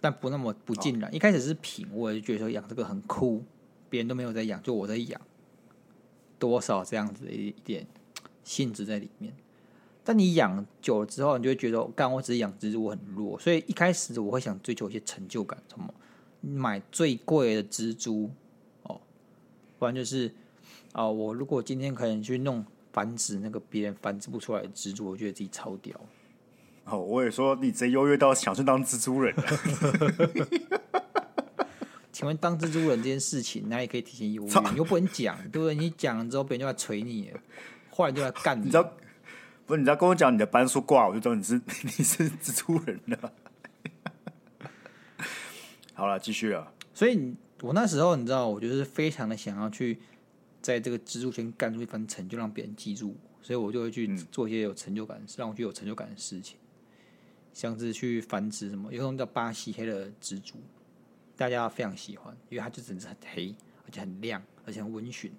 [0.01, 1.13] 但不那么不尽然。
[1.13, 3.43] 一开始是品味，我就觉得说养这个很酷，
[3.91, 5.21] 别人都没有在养，就我在养，
[6.39, 7.85] 多少这样子的一点
[8.45, 9.35] 性质在里面。
[10.05, 13.39] 但你养久了之后，你就会觉得，干我只是养蜘蛛，我很弱。
[13.39, 15.95] 所以一开始我会想追求一些成就感，什么？
[16.41, 18.29] 买最贵的蜘蛛
[18.83, 19.01] 哦，
[19.79, 20.27] 不然就是
[20.93, 25.95] 啊、哦，我如果今天可能去弄繁殖那个别人繁殖不出来的蜘蛛，我觉得自己超屌。
[26.87, 29.33] 哦，我也说你直接优越到想去当蜘蛛人。
[32.11, 34.71] 请问当蜘蛛人这件事情，哪里可以体现优越？
[34.73, 35.77] 你又不能讲，对不对？
[35.77, 37.31] 你讲了之后，别人就来锤你，
[37.97, 38.65] 坏人就来干你。
[38.65, 38.93] 你知道？
[39.67, 41.55] 不是，你知道跟我讲你的班数挂，我就知道你是
[41.85, 43.33] 你是蜘蛛人了。
[45.95, 46.73] 好了，继续了。
[46.93, 49.99] 所以，我那时候你知道，我就是非常的想要去
[50.61, 53.17] 在这个蜘蛛圈干出一番成就，让别人记住我。
[53.45, 56.57] 所以我就会去做一些有成就感、让我去有成就感的事情，
[57.53, 60.55] 像是去繁殖什么，有种叫巴西黑的蜘蛛，
[61.37, 63.53] 大家非常喜欢，因为它就整只很黑，
[63.85, 65.33] 而且很亮，而且很温驯，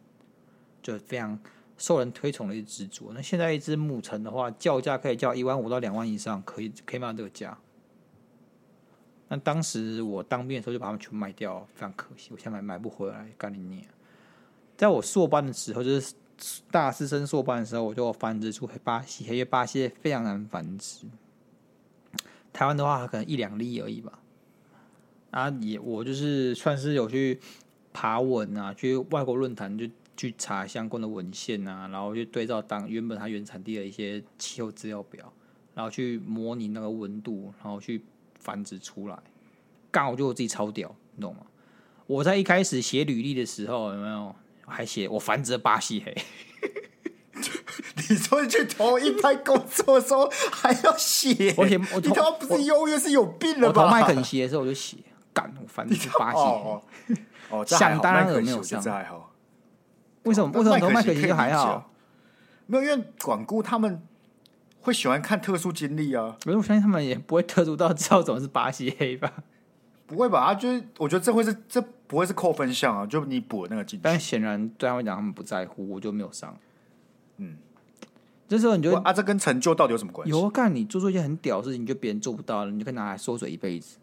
[0.81, 1.39] 就非常
[1.77, 3.11] 受人推崇的一只蜘蛛。
[3.13, 7.57] 那现在一只母成的话，叫价可以叫一万五到两万以上，可以可以卖到这个价。
[9.29, 12.29] 那当时我当兵的时候就把它们全卖掉，非常可惜。
[12.31, 13.81] 我现在买买不回来，干你娘！
[14.77, 16.13] 在我硕班的时候，就是
[16.69, 21.07] 大四升硕班的时候，我就繁殖出黑巴西，因为巴西非常难繁殖。
[22.51, 24.19] 台湾的话，可能一两粒而已吧。
[25.31, 27.39] 啊，也我就是算是有去
[27.91, 35.31] 爬文啊，去外国论坛就去查相关的文献啊，然后去对照当原本它原产地的一些气候资料表，
[35.73, 38.03] 然后去模拟那个温度，然后去
[38.39, 39.17] 繁殖出来。
[39.91, 41.41] 刚好就我自己超屌，你懂吗？
[42.05, 44.35] 我在一开始写履历的时候，有没有
[44.65, 46.15] 还写我繁殖巴西黑？
[47.95, 51.53] 你说你去投一般工作的时候还要写？
[51.57, 53.83] 我写我你他妈不是优越是有病了吧？
[53.83, 54.97] 我投麦肯锡的时候我就写，
[55.33, 56.43] 干我繁殖巴西黑。
[56.43, 56.83] 哦，
[57.49, 59.32] 哦 想当然有没有上，这还好。
[60.23, 60.51] 为什么？
[60.57, 61.91] 为什么投麦肯锡就还好？
[62.65, 64.01] 没有，因为管顾他们
[64.81, 66.37] 会喜欢看特殊经历啊。
[66.43, 69.31] 可是我相信他们也不会特殊到知道怎么是巴西黑吧？
[70.07, 70.39] 不会吧？
[70.41, 74.01] 啊，就是我觉得这会是这不会是扣分项啊，就你补的那个进去。
[74.03, 76.55] 但显然对他们讲，他们不在乎，我就没有上。
[77.37, 77.57] 嗯，
[78.47, 80.31] 这时候你就啊，这跟成就到底有什么关系？
[80.31, 83.97] 有干你做出一件很屌的事情，就别人做不到了，你就可以拿来说嘴一辈子。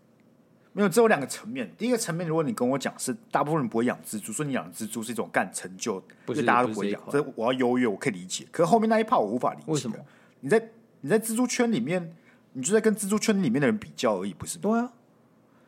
[0.73, 1.69] 没有，只有两个层面。
[1.77, 7.03] 第一个层面，如果你跟我讲是大部分人不会养蜘蛛，说你养蜘蛛是一种干成就，不是大家都不会养。
[7.11, 8.47] 这我要优越，我可以理解。
[8.53, 9.65] 可是后面那一 part 我无法理解。
[9.67, 9.97] 为什么？
[10.41, 12.15] 你在你在蜘蛛圈里面，
[12.53, 14.63] 你就在跟蜘蛛圈里面的人比较而已，不是吗？
[14.63, 14.93] 对啊。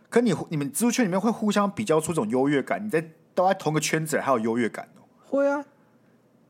[0.08, 2.84] 可你你们蜘蛛圈里面会互相比较出这种优越感？
[2.84, 5.02] 你在都在同个圈子，还有优越感哦？
[5.24, 5.64] 会啊，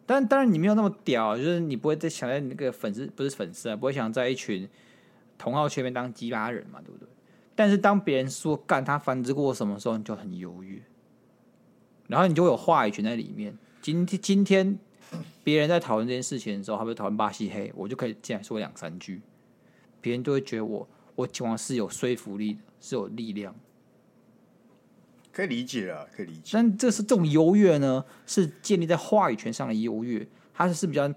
[0.05, 4.69] 但当然你没有那么屌，就是你不会在想在那个粉丝不是粉丝啊，不会想在一群
[5.39, 7.09] 同号圈里面当鸡巴人嘛，对不对？
[7.55, 10.81] 但是当别人说干他繁殖过什么时候，你就很优越，
[12.09, 13.57] 然后你就会有话语权在里面。
[13.81, 14.79] 今天今天
[15.45, 19.21] 别人在讨论这件事情的时候，他们讨论巴西黑，我就可以进来说两三句，
[20.01, 22.61] 别人就会觉得我我讲话是有说服力的。
[22.85, 23.55] 是有力量，
[25.33, 26.51] 可以理解啊，可以理解。
[26.53, 31.09] 但这是这种优越呢，是建立在话语权上的优越，它是比较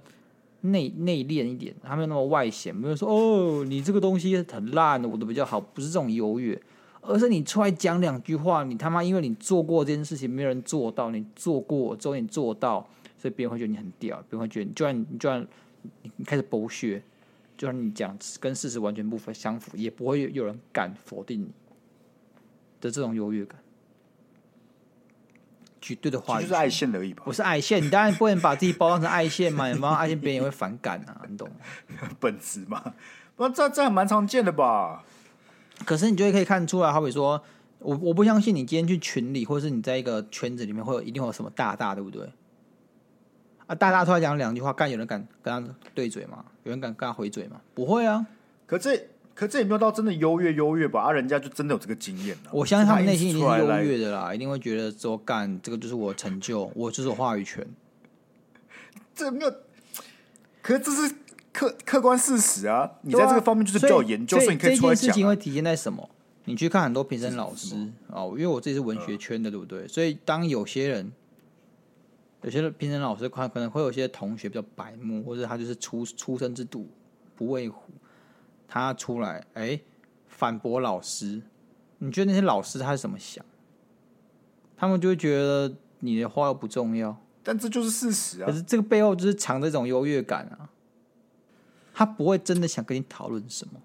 [0.72, 6.61] 内内敛一点，他没有那么外显，没有说哦，你这个东西很烂的，我的比较好，不是这种优越，
[7.01, 12.88] 而是你出来讲两句话，你他妈因为你做过这件事情，没有人做到，你做过之后你做到，
[13.18, 15.47] 所以别人会觉得你很屌，别人会觉得你就算你就算
[16.18, 17.01] 你开始剥削。
[17.57, 21.47] 就算你讲跟事实完全不相符，也不会有人敢否定你
[22.82, 23.57] 的这种优越感。
[25.86, 27.21] 绝对的话语就是爱线而已吧？
[27.23, 29.67] 不是爱线，你当然不能把自己包装成爱线嘛？
[29.67, 32.09] 你包装爱线，别人也会反感啊， 你懂吗？
[32.19, 32.81] 本质嘛，
[33.36, 35.03] 不，这这还蛮常见的吧？
[35.86, 37.39] 可是你就会可以看出来，好比说，
[37.77, 42.27] 我我不相信你今天去群里，或者是你在一个圈子里面，会有一定会有什么大大，对不对？
[43.67, 43.75] 啊！
[43.75, 46.45] 大大突然讲两句话，干有人敢跟他对嘴吗？
[46.63, 47.61] 有人敢跟他回嘴吗？
[47.73, 48.25] 不会啊！
[48.65, 51.01] 可这可这也没有到真的优越优越吧？
[51.01, 52.49] 啊，人家就真的有这个经验了。
[52.51, 57.67] 我相信他们内心一定是优越的啦，一定会觉得说干这个就是我成就，我就是我话语权。
[59.13, 59.53] 这没有，
[60.61, 61.15] 可是这是
[61.51, 62.89] 客客观事实啊！
[63.01, 64.95] 你在这个方面就是比较有研究，所以，所以你可以出来讲、啊。
[64.95, 66.09] 这件事情会体现在什么？
[66.45, 67.75] 你去看很多评审老师
[68.07, 69.88] 哦，因为我自己是文学圈的，对不对？
[69.88, 71.11] 所以当有些人。
[72.41, 76.83] 有些评审老师可可能会有些同学比较白目，或者他就是出出生之犊
[77.36, 77.81] 不畏虎，
[78.68, 79.84] 他出来哎、欸、
[80.28, 81.41] 反驳老师，
[81.99, 83.45] 你觉得那些老师他是怎么想？
[84.76, 88.45] 他们就会觉得你的话又不重要，但这就是事实啊。
[88.45, 90.70] 可是这个背后就是藏着一种优越感啊，
[91.93, 93.82] 他不会真的想跟你讨论什么。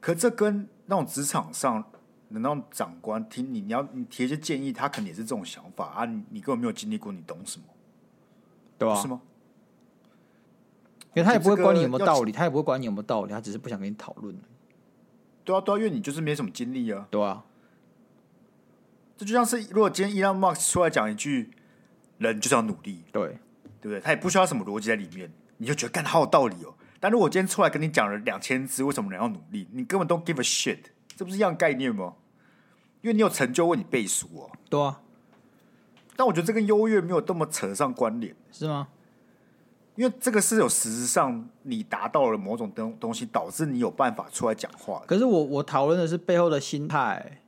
[0.00, 1.84] 可这跟那种职场上。
[2.32, 6.04] 那种长官听你，你要你提一些建议，他肯定也是这种想法啊！
[6.04, 7.64] 你你根本没有经历过，你懂什么？
[8.78, 8.94] 对吧？
[8.94, 9.20] 是吗？
[11.14, 14.36] 因为他也不会管你有没有道理，他也不会管你有没有道理，他只是不想跟你讨论。
[15.44, 17.08] 对啊，对啊，因为你就是没什么经历啊。
[17.10, 17.44] 对啊。
[19.16, 21.50] 这就像是，如果今天伊朗马斯克出来讲一句
[22.18, 23.38] “人就是要努力”，对
[23.80, 24.00] 对不对？
[24.00, 26.74] 他也不需要什么逻辑在里面，你就觉得干好有道理哦。
[27.00, 29.68] 但如果今天出来跟你讲了两千字，为什么人要努力？
[29.72, 30.78] 你根本都 give a shit，
[31.16, 32.14] 这不是一样概念吗？
[33.02, 35.00] 因为你有成就为你背书哦，对啊，
[36.16, 38.88] 但我觉得这跟优越没有这么扯上关联，是吗？
[40.00, 45.02] 因为这个是有实质上你达到了某种东东西，导致你有办法出来讲话。
[45.06, 47.42] 可是我我讨论的是背后的心态。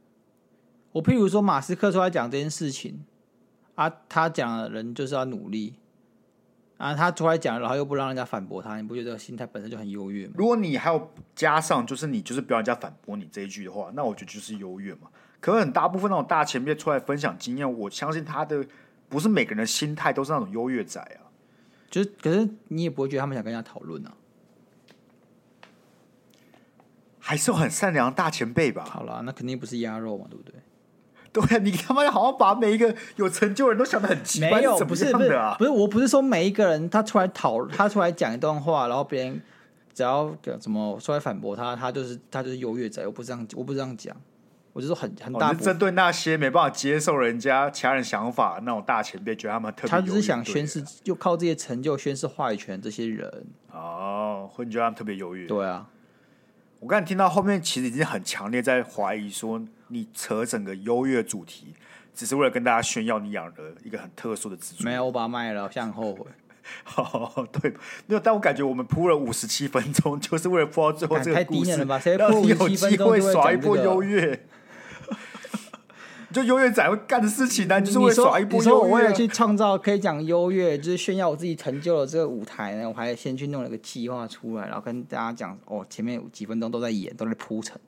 [0.93, 3.07] 我譬如说马斯克出来讲这件事情
[3.75, 5.77] 啊，他讲的人就是要努力
[6.77, 10.35] 啊，他出来讲，然后又不让人家反驳他，你不觉得这个心态本身就很优越吗？
[10.37, 15.09] 如果你还有加上就是你就是不要人家反驳你这一句的话，那我觉得就是优越嘛。
[15.41, 18.63] 可能很大部分那种大前辈出来分享经验，我相信他的
[19.09, 21.22] 不是每个人的心态都是那种优越仔啊。
[21.93, 24.15] 就是，可是你也不会觉得他们想跟人家讨论啊？
[27.21, 28.83] 还是很善良的大前辈吧？
[28.85, 30.55] 好了，那肯定不是鸭肉嘛，对不对？
[31.33, 35.29] 对啊，你他妈好像把每一个有成就的人都想的很奇怪，没有，不是不是
[35.59, 39.43] 不是，我不是说每一个人他出来讨，他出来讲一段话，然后别人
[39.93, 44.17] 只要怎么出来反驳他，他就是他就是优越者，我不是这样，我不是这样讲。
[44.73, 45.53] 我就说很很大。
[45.53, 49.91] 针对那些没办法接受人家其他人想法那种大前辈，觉得他们特别。
[49.91, 53.47] 他只是想宣示，就靠这些成就宣示话语权这些人。
[53.71, 55.47] 哦，会觉得他们特别优越。
[55.47, 55.87] 对啊，
[56.81, 61.75] 我刚才听到后面，其实已经很强烈在怀疑说，你扯整个优越主题，
[62.15, 63.53] 只是为了跟大家炫耀你养了
[63.85, 64.85] 一个很特殊的蜘蛛。
[64.85, 66.27] 没有，我把它卖了，我现在很后悔。
[66.85, 67.71] 好， 对，
[68.07, 71.99] 没有，但我感觉我们铺了五十七分钟，就是为了铺到最后这个故事，了吧？
[71.99, 74.47] 谁铺五十七分钟会耍一波优越？
[76.33, 78.65] 就优越仔会干的事情呢、啊，就是会耍一波优越。
[78.65, 87.79] 你说我为了去创造可以讲优越，就是炫耀我自己成就了这个舞台呢，我还先去弄了个计划出来，然后跟大家讲哦，前面几分钟都在演，都在铺陈，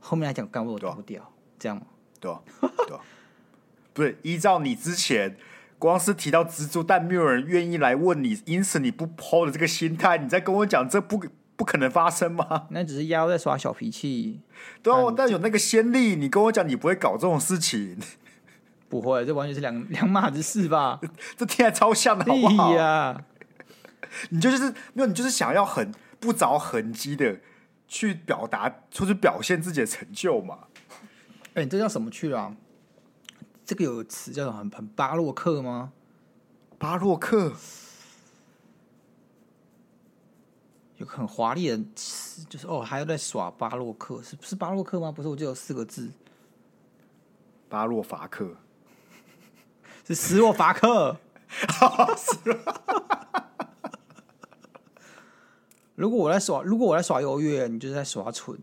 [0.00, 1.82] 后面来讲干我丢不掉，这样吗？
[2.20, 2.40] 对啊，
[2.86, 3.00] 对啊，
[3.92, 5.36] 不是依照你之前。
[5.80, 11.22] 光是提到蜘蛛，但没有人愿意来问你，因此你不 PO 的这个心态，你在跟我讲这不
[11.58, 12.68] 不可能发生吗？
[12.70, 14.40] 那只是丫在耍小脾气。
[14.80, 17.98] 对啊，但有那个先例，你跟我讲你不会搞这种事情，
[18.88, 21.00] 不会，这完全是两两码子事吧？
[21.36, 22.74] 这听起来超像的，好不好？
[22.74, 23.24] 呀，
[24.30, 27.40] 你就是没有，你就是想要很不着痕迹的
[27.88, 30.60] 去表达，或是表现自己的成就嘛？
[31.54, 32.54] 哎、欸，你这叫什么去啊？
[33.66, 35.92] 这个有个词叫做很很巴洛克吗？
[36.78, 37.52] 巴洛克
[40.98, 41.78] 有个很华丽的，
[42.48, 45.10] 就是哦，还要在耍巴洛克，是是巴洛克吗？
[45.10, 46.10] 不是，我就有四个字，
[47.68, 48.56] 巴洛伐克，
[50.06, 51.16] 是斯洛伐克。
[55.94, 58.58] 如果我在耍，如果我在耍优越，你就是在耍蠢。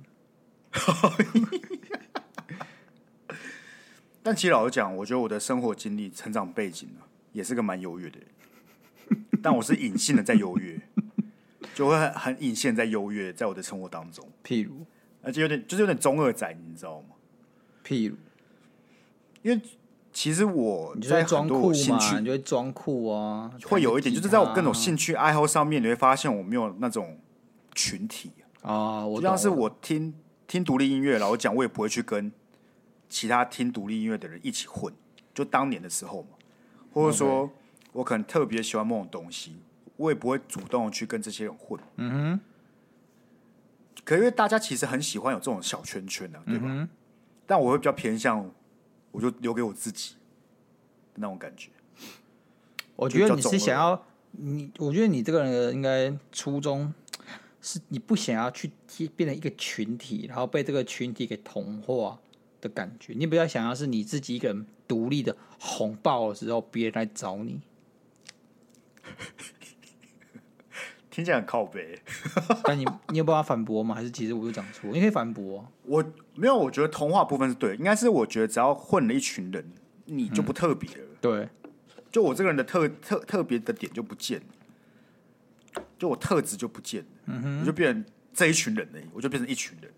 [4.21, 8.27] 但其实老实讲，我觉得我的生活经历、成长背景呢，也是个蛮优越的人。
[9.41, 10.81] 但我是隐性的在优越，
[11.76, 14.28] 就会很很隐现在优越，在我的生活当中。
[14.43, 14.84] 譬如，
[15.21, 17.09] 而且有点就是有点中二仔，你知道吗？
[17.86, 18.15] 譬如，
[19.43, 19.61] 因为
[20.11, 27.19] 其实我在很多兴趣，你就会装酷啊，会有一点，就是在我各种兴趣爱好上面，你会发现我没有那种
[27.76, 29.05] 群体啊。
[29.05, 30.11] 我就像是我听
[30.47, 32.32] 听独立音乐，老实讲，我也不会去跟。
[33.07, 34.91] 其他听独立音乐的人一起混，
[35.34, 36.30] 就当年的时候嘛，
[36.91, 37.49] 或者说
[37.93, 39.57] 我可能特别喜欢某种东西，
[39.98, 41.80] 我也不会主动去跟这些人混。
[41.98, 42.39] 嗯哼。
[44.04, 46.66] 可因为大家其实很喜欢有这种小圈圈的，对吧？
[46.68, 46.88] 嗯、
[47.48, 48.52] 但我会比较偏向，
[49.12, 50.16] 我就留给我自己
[51.16, 51.70] 那种感觉。
[52.96, 56.93] 我觉得你是想要你，我觉得你这个人应该初衷
[57.62, 58.72] 是你不想要去
[59.16, 62.20] 变成一个群体，然后被这个群体给同化。
[62.62, 67.62] 的感觉，你比较想要是你自己一个人独立的红爆的时候，别人来找你。
[71.16, 71.97] 听起来很靠背，
[72.66, 73.95] 但你你有办法反驳吗？
[73.95, 74.89] 还是其实我就讲错？
[74.91, 75.72] 你可以反驳啊。
[75.84, 76.03] 我
[76.34, 79.66] 没有，我觉得童话部分是对，应该是我觉得只要混了一群人，
[80.07, 80.97] 你就不特别了。
[80.97, 81.18] 嗯。
[81.22, 81.49] 对，
[82.11, 84.41] 就我这个人的特特特别的点就不见
[85.76, 87.07] 了，就我特质就不见了。
[87.28, 89.89] 嗯哼，我就变成这一群人了，我就变成一群人。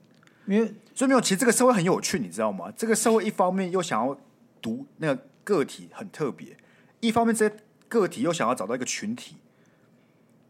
[0.45, 2.71] 因为所以没有，其实这个社会很有趣，你知道吗？
[2.77, 4.15] 这个社会一方面又想要
[4.61, 6.55] 独那个个体很特别，
[6.99, 7.55] 一方面这些
[7.87, 9.37] 个体又想要找到一个群体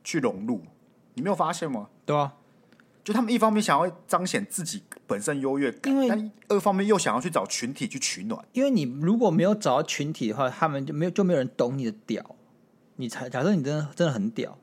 [0.08, 0.62] 去融入，
[1.16, 1.90] 你没有发现吗？
[2.06, 2.34] 对啊，
[3.04, 8.42] 就他们一方面想要彰显自己本身优越感，因为但二方面又想要去找群体去取暖。
[8.54, 12.38] 因为你如果没有找到群体的话，他们就没有就没有人懂你的屌。
[12.96, 14.58] 你才假设你真的真的很屌。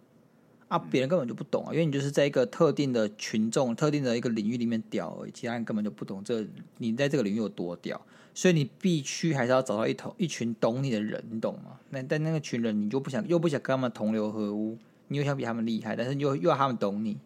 [0.69, 6.43] 啊，别人根本就不懂啊，因为你就是在一个特定的群众、特定的一个领域里面屌而已，其他人根本就不懂这
[6.79, 8.01] 你在这个领域有多屌，
[8.33, 11.79] 所以你必须还是要找到一头一群懂你的人，你懂吗？
[11.91, 14.79] 那但那个群人，你就不想又不想跟他们同流合污，
[15.09, 17.19] 你又想比他们厉害，但是又又要他们懂你，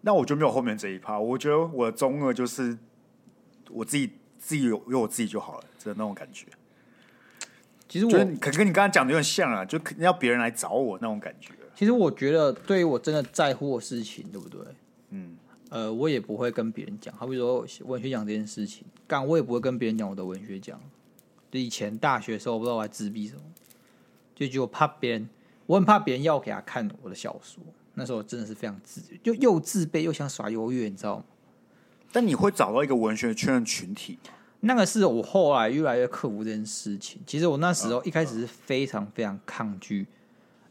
[0.00, 1.18] 那我就没有后面这一趴。
[1.18, 2.76] 我觉得我的中二就是
[3.70, 6.46] 我自己自己有有我自己就好了，真的那种感觉。
[7.88, 11.52] 其实我可跟你刚刚讲的有点像啊，就肯定要别人来找我那种感觉。
[11.74, 14.60] 其实我觉得，对于我真的在乎的事情，对不对？
[15.10, 15.36] 嗯，
[15.68, 17.14] 呃，我也不会跟别人讲。
[17.14, 20.80] 好比说文学奖这件事情，干我也不会跟别人讲我的文学奖。
[21.50, 23.42] 就以前大学的时候，我不知道我还自闭什么，
[24.34, 25.28] 就就怕别人，
[25.66, 27.62] 我很怕别人要给他看我的小说。
[27.94, 31.24] 那时候真的是非常自，就又自卑又想耍优越，你知道吗？
[32.12, 34.18] 但你会找到一个文学圈的群体，
[34.60, 37.20] 那个是我后来越来越克服这件事情。
[37.26, 40.06] 其实我那时候一开始是非常非常抗拒。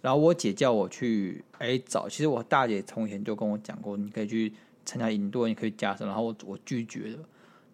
[0.02, 4.54] 然后我姐叫我去哎找，其实我大姐从前就跟我讲过，你可以去
[4.86, 6.06] 参加营队，你可以加深。
[6.06, 7.20] 然后我我拒绝了，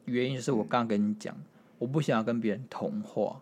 [0.05, 1.36] 原因就是我刚刚跟你讲，
[1.78, 3.41] 我不想要跟别人同化。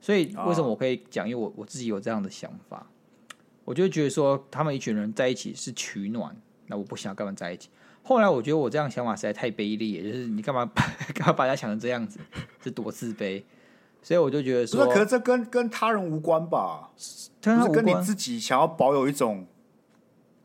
[0.00, 1.28] 所以为什么我可以讲？
[1.28, 2.86] 因为我我自己有这样的想法，
[3.64, 6.34] 我就觉得说他们一群人在一起是取暖，
[6.66, 7.68] 那我不想要跟他们在一起。
[8.02, 10.64] 后来我觉得我这样想法实在太卑劣，就是你干嘛
[11.14, 12.18] 干嘛把人家想成这样子，
[12.62, 13.42] 是多自卑。
[14.02, 16.90] 所以我就觉得说，可是这跟跟他人无关吧？
[17.42, 19.46] 他是跟你自己想要保有一种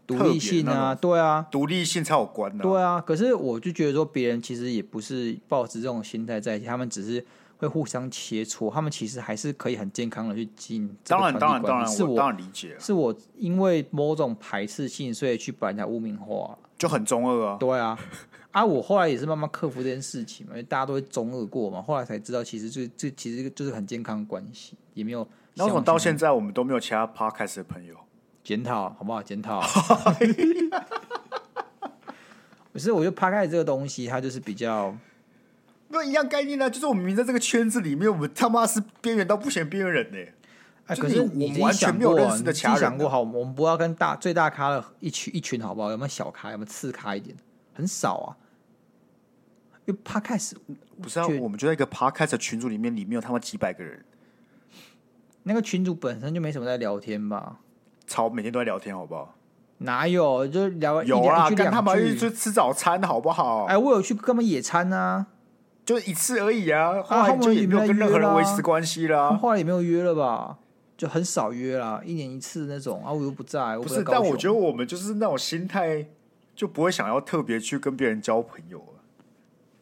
[0.06, 2.62] 独立性啊，对啊，独立性才有关的。
[2.62, 7.26] 对啊，可是我就觉得说，别人其实也不是抱持这种心态在一起，他们只是
[7.68, 10.98] 会互相切磋，他们其实还是可以很健康的去经营。
[11.06, 17.58] 当然，当然，当然，是我，我当然理解，是我因为某种排斥性，所以去把人家污名化，就很中二啊。
[17.60, 17.98] 对啊。
[18.56, 18.64] 啊！
[18.64, 21.82] 我后来也是慢慢克服这件事情嘛，因为大家都会中二过嘛。
[21.82, 25.28] 后来才知道，其实这这其实就是很健康的关系，也没有。
[25.56, 27.94] 那为什么到现在我们都没有其他 podcast 的朋友？
[28.46, 29.22] 检讨好不好？
[29.22, 29.62] 检讨。
[32.72, 34.96] 可是我觉得 podcast 这个东西，它就是比较，
[35.90, 40.34] 那一样概念呢、啊，就是我们明明在这个圈子里面，我们他妈是边缘到不嫌边缘人呢、欸。
[40.88, 45.92] 哎，可是我们完全没有认识的其他人，想过好，我们不要跟大最大咖的一群一群好不好？
[45.92, 46.52] 有没有小咖？
[46.52, 47.36] 有没有次咖一点？
[47.74, 48.38] 很少啊。
[49.86, 50.54] 因为 Podcast
[51.02, 54.04] 不是啊，我们就在一个 Podcast 的群组里面，里面有他们几百个人。
[55.44, 57.60] 那个群组本身就没什么在聊天吧？
[58.08, 59.36] 超每天都在聊天，好不好？
[59.80, 60.48] 哪有？
[60.48, 63.66] 就聊有啊，跟他们去吃早餐，好不好？
[63.66, 65.28] 哎，我有去跟他们野餐啊，
[65.86, 67.02] 就一次而已啊。
[67.04, 69.32] 后来就也没有跟任何人维持关系啦。
[69.38, 70.58] 后来也没有约了吧？
[70.98, 73.12] 就很少约啦，一年一次那种啊。
[73.12, 74.04] 我又不在，不是。
[74.04, 76.08] 但我觉得我们就是那种心态，
[76.56, 78.84] 就不会想要特别去跟别人交朋友。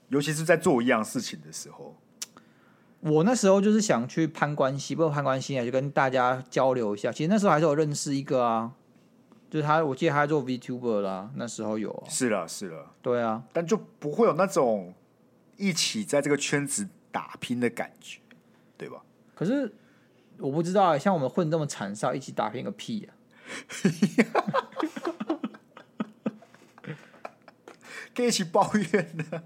[0.09, 1.95] 尤其是在做一样事情的时候，
[2.99, 7.11] 我那时候就是想去攀关系，不过攀关系啊，就跟大家交流一下。
[7.11, 8.71] 其实那时候还是有认识一个啊，
[9.49, 12.03] 就是他，我记得他做 VTuber 啦，那时候有、啊。
[12.07, 14.93] 是了，是了，对啊，但就不会有那种
[15.57, 18.19] 一起在这个圈子打拼的感觉，
[18.77, 19.01] 对吧？
[19.35, 19.71] 可是
[20.37, 23.13] 我不知道、欸，像我们混这么惨少，一起打拼个屁呀、
[24.33, 24.41] 啊！
[28.15, 29.43] 可以一起抱怨的。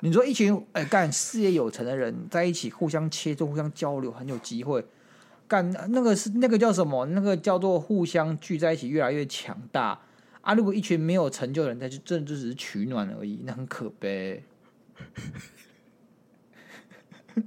[0.00, 4.84] 你说一群哎干事业有成的人在一起互相切磋、互相交流，很有机会。
[5.48, 7.06] 干那个是那个叫什么？
[7.06, 10.00] 那个叫做互相聚在一起，越来越强大
[10.42, 10.54] 啊！
[10.54, 14.44] 如果一群没有成就的人，他就真的就只是取暖而已，那很可悲。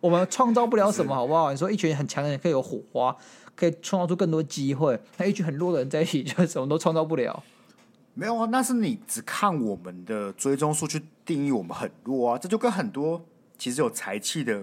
[0.00, 1.50] 我们创造不了什么，好不好？
[1.50, 3.14] 你说一群很强的人可以有火花，
[3.54, 7.42] 可以创造出更多机会，那一群很弱的人在一起，就什么都创造不了。
[8.14, 13.22] 没有啊，那是你只看我们的追踪数去定义我们很弱啊，这就跟很多
[13.58, 14.62] 其实有才气的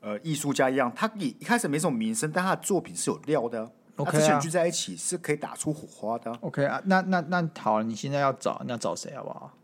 [0.00, 3.70] 呃艺术家一样，他一一开始没什么名声，但他的作品是有料的。
[3.96, 6.32] OK 啊，聚在一起是可以打出火花的。
[6.40, 9.56] OK 啊，那那那好，你现在要找那找谁好不好？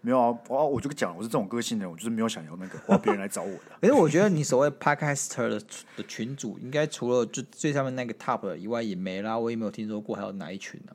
[0.00, 3.60] 没有啊，我我就讲，我是这种个性的人，我就是没有想要那个，我要别人来找我的。
[3.82, 5.60] 可是我觉得你所谓 Podcaster 的
[5.96, 10.92] 的群主，应该除了就最上面那个 Top 以外也没啦，我也没有听说过还有哪一群呢？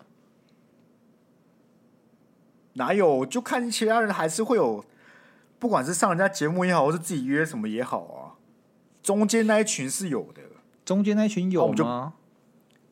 [2.73, 3.25] 哪有？
[3.25, 4.83] 就看其他人还是会有，
[5.59, 8.39] 不管是上人家节目也好，或是自己约什么也好啊。
[9.03, 10.41] 中间那一群是有的，
[10.85, 12.13] 中间那一群有吗？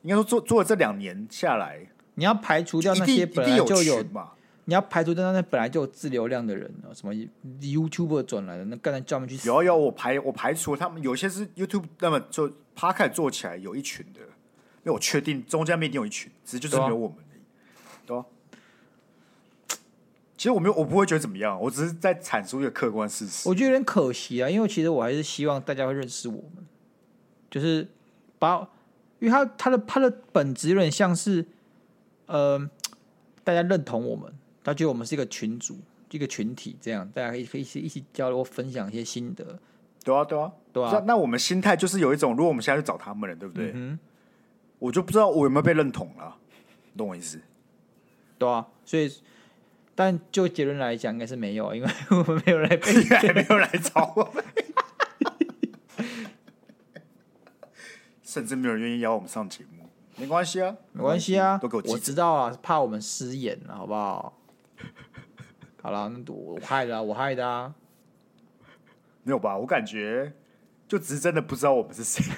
[0.04, 4.32] 应该说做做了这两年下来，你要排除掉那些本来就有嘛？
[4.72, 7.14] 你要排除掉那些本来就有自流量的人啊，什么
[7.60, 9.46] YouTuber 转来的，那刚才叫他们去。
[9.46, 17.42] 有有，我排我排除他们，有些是 YouTube 那么就 Podcast 做起来有一群的，因为我确定中间没一定有一群，只是就是没有我们而已，
[18.06, 18.26] 对吧？
[20.38, 23.50] 其实我没有，我不会觉得怎么样，我只是在阐述一个客观事实。
[23.50, 26.66] 我觉得有点可惜啊，因为其实我还是希望大家会认识我们，
[27.50, 27.90] 就是
[28.40, 28.62] 把，
[29.20, 31.46] 因为他他的他的本质有点像是，
[32.28, 32.70] 呃，
[33.44, 34.34] 大家认同我们，
[34.64, 35.80] 他觉得我们是一个群组，
[36.12, 39.60] 一个群体，这样大家可以可以一起一起交流，分享一些心得。
[40.04, 41.04] 对啊，对啊，对啊。
[41.06, 43.72] 那我们心态就是有一种，如果我们现在去找他们了，对不对？
[43.74, 44.00] 嗯。
[44.80, 46.36] 我就不知道我有没有被认同了，
[46.92, 47.40] 你懂我意思？
[48.38, 49.12] 对啊，所以。
[49.94, 54.44] 但就结论来讲，应该是没有，因为我们没有来被， 还没有来找我们，
[58.24, 59.86] 甚至没有人愿意邀我们上节目。
[60.16, 64.41] 没关系啊，没关系啊，都给我，我知道啊，怕我们失言了，好不好？
[65.82, 67.74] 好了，那我害的，我害的啊，
[69.24, 69.58] 没有吧？
[69.58, 70.34] 我感觉
[70.88, 72.24] 就只是真的不知道我们是谁。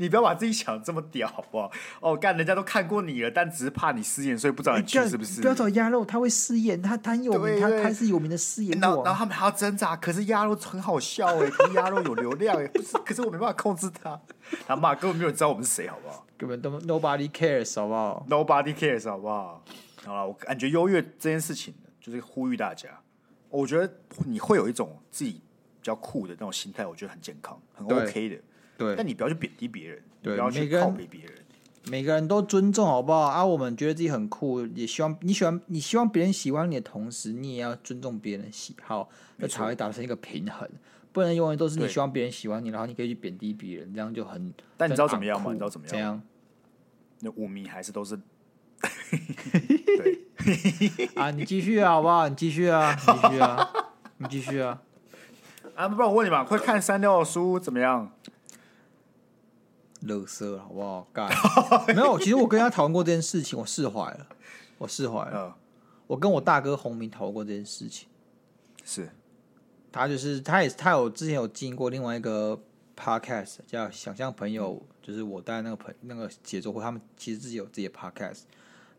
[0.00, 1.70] 你不要把自己想这么屌，好不好？
[2.00, 5.40] 哦，干，人家都看过你了，但只是怕你失言，所以不知道你去是不是？
[5.40, 8.78] 不要找鸭肉，他会失言，他他有名，他他是有名的失言。
[8.78, 12.96] 然后然后他们还要挣扎，可是鸭肉很好笑哎，可是鸭肉有流量哎，不是？
[12.98, 14.20] 可是我没办法控制他，
[14.68, 16.24] 他妈根本没有人知道我们是谁，好不好？
[16.36, 19.64] 根本都 nobody cares，好不好？Nobody cares，好不好？
[20.08, 22.88] 好了，我感觉优越这件事情就是呼吁大家，
[23.50, 23.92] 我觉得
[24.24, 28.36] 你会有一种自己比较酷的那种心态，我觉得很健康，很 OK 的。
[28.76, 31.32] 对，但你不要去贬低别人，对，不要去靠北别人。
[31.90, 33.20] 每个人都尊重，好不好？
[33.20, 40.68] 啊，我们觉得自己很酷，也希望你喜欢，你希望别人喜欢你的同时，你也要尊重别人的喜好，那才会达成一个平衡。
[41.12, 44.52] 不能永远都是你希望别人喜欢你，然后你可以去贬低别人，这样就很。
[44.76, 45.52] 但你知道怎么样吗？
[45.52, 45.90] 你知道怎么样？
[45.90, 46.22] 怎样？
[47.20, 48.18] 那五迷还是都是。
[49.96, 50.18] 对。
[51.14, 52.28] 啊，你继续啊，好不好？
[52.28, 53.70] 你继续啊，你继续啊，
[54.18, 54.80] 你继续啊。
[55.74, 58.10] 啊，不然我问你吧，快看删掉的书怎么样？
[60.02, 61.06] 乐色好不好？
[61.12, 61.28] 干
[61.94, 64.26] 没有，其实我跟他讨论过这件事情，我释怀了，
[64.78, 65.56] 我释怀了。
[66.06, 68.08] 我跟我大哥洪明讨论过这件事情，
[68.84, 69.10] 是。
[69.90, 72.58] 他就是，他也他有之前有经营过另外一个
[72.96, 78.42] podcast 叫“想象朋友”，就是我带那个朋那个写作会，他们其实自己有自己的 podcast。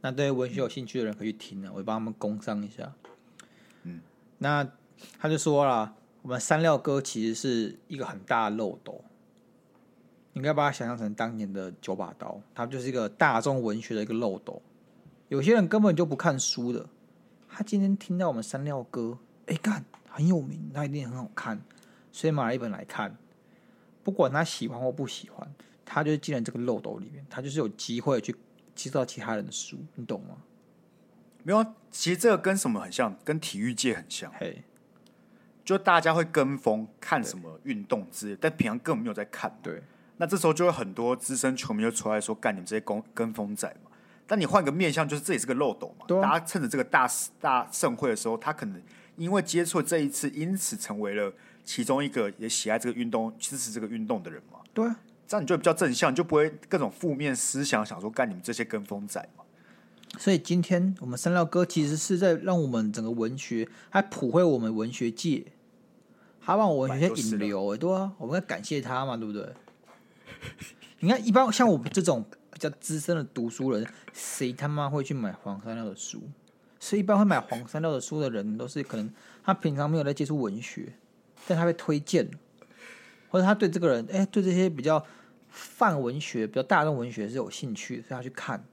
[0.01, 2.93] 那对文学有兴趣的人可以去听啊，我帮他们工商一下。
[3.83, 4.01] 嗯，
[4.37, 4.67] 那
[5.17, 9.03] 他就说了，我们三料哥其实是一个很大的漏斗。
[10.33, 14.61] 你应该把它想象成当年的九把刀，它就是一个大众文学的一个漏斗。
[15.27, 16.87] 有些人根本就不看书的，
[17.49, 21.61] 他今天听到我们三料哥，哎干很有名，那一定很好看，
[22.11, 23.17] 所以买了一本来看。
[24.03, 25.51] 不管他喜欢或不喜欢，
[25.85, 28.35] 他就是进了这个漏斗里面，他就是有机会去
[28.79, 30.37] 接触到其他人的书，你懂吗？
[31.43, 33.13] 没有，其实这个跟什么很像？
[33.25, 34.31] 跟体育界很像。
[34.37, 34.63] 嘿，
[35.65, 39.53] 就大家会跟风看什么运动之类，但平常根本没有在看。
[39.61, 39.83] 对。
[40.15, 43.91] 那这时候就会很多资深球迷就出来说：“干你们这些跟跟风仔嘛！”
[44.25, 46.05] 但你换个面向，就是这也是个漏斗嘛。
[46.17, 47.09] 啊、大家趁着这个大
[47.41, 48.81] 大盛会的时候，他可能
[49.17, 51.33] 因为接触这一次，因此成为了
[51.65, 54.59] 其中一个也喜爱这个运动、支持这个运动的人嘛。
[54.73, 54.89] 对，
[55.29, 59.43] 这样你就比较正向，就不会各种负面思想，想说干你们这些跟风仔嘛。
[60.17, 65.45] 所以今天我们三料哥其实是在让我们整个文学，还普惠我们文学界，
[66.39, 69.47] 还帮我文学界引流、欸，对啊，我们要感谢他嘛，对不对？
[71.01, 76.23] 你看，一般像我们这种比较资深的读书人，谁他妈会去买黄三料的书？
[76.79, 79.07] 所以一般会买黄三料的书的人，都是可能
[79.43, 80.91] 他平常没有在接触文学，
[81.47, 82.27] 但他被推荐，
[83.29, 85.05] 或者他对这个人，哎、欸，对这些比较
[85.49, 88.63] 泛文学、比较大众文学是有兴趣，所以他去看，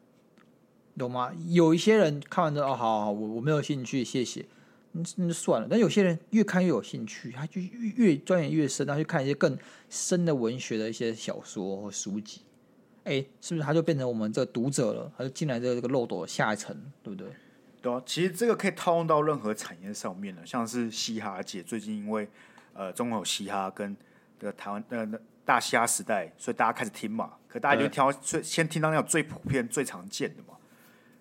[0.96, 1.32] 懂吗？
[1.48, 4.46] 有一些人看完之后，哦，好好好，我我没有兴趣，谢谢。
[4.92, 9.54] 那就算了，但有些人越看越有兴趣，他就越钻研越深，他去看一些更
[9.90, 12.40] 深的文学的一些小说或书籍，
[13.04, 15.12] 哎、是不是他就变成我们这个读者了？
[15.18, 17.28] 他就进来这个这个漏斗的下一层，对不对？
[17.82, 22.26] 对啊，其实这个可以套用到任何产业上面的，像是嘻哈界，最近因为
[22.72, 23.94] 呃中国有嘻哈跟
[24.40, 30.52] 这个台湾的、呃、大嘻哈时代，所以大家开始听嘛，可大家就挑最先听到那种最普遍、最常见的嘛。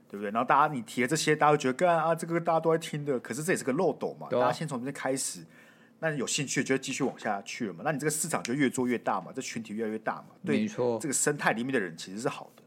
[0.08, 0.32] 对不对？
[0.32, 4.28] 然后大家你提了这些，大家会觉得，干啊，这个大家都在听的，可是这也是个漏斗嘛。
[4.28, 5.44] 啊、大家先从这边开始，
[6.00, 7.82] 那你有兴趣就会继续往下去了嘛。
[7.84, 10.28] 那你这个市场就越做越大嘛，这群体越来越大嘛。
[10.46, 12.64] 对，没错，这个生态里面的人其实是好的。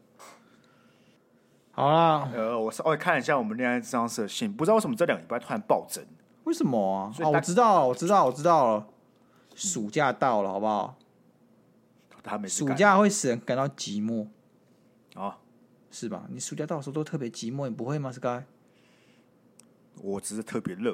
[1.71, 6.05] 好啦，呃，我稍微看一下我们恋爱咨商社的信，不知道为什么这两个礼拜突然暴增？
[6.45, 7.15] 为什么啊？
[7.21, 8.87] 哦，我知道了，我知道，我知道了。
[9.55, 10.99] 暑假到了，好不好？
[12.49, 14.27] 暑假会使人感到寂寞。
[15.15, 15.35] 哦。
[15.91, 16.27] 是吧？
[16.31, 18.43] 你暑假到时候都特别寂寞，你不会吗？Sky，
[20.03, 20.93] 我只是特别热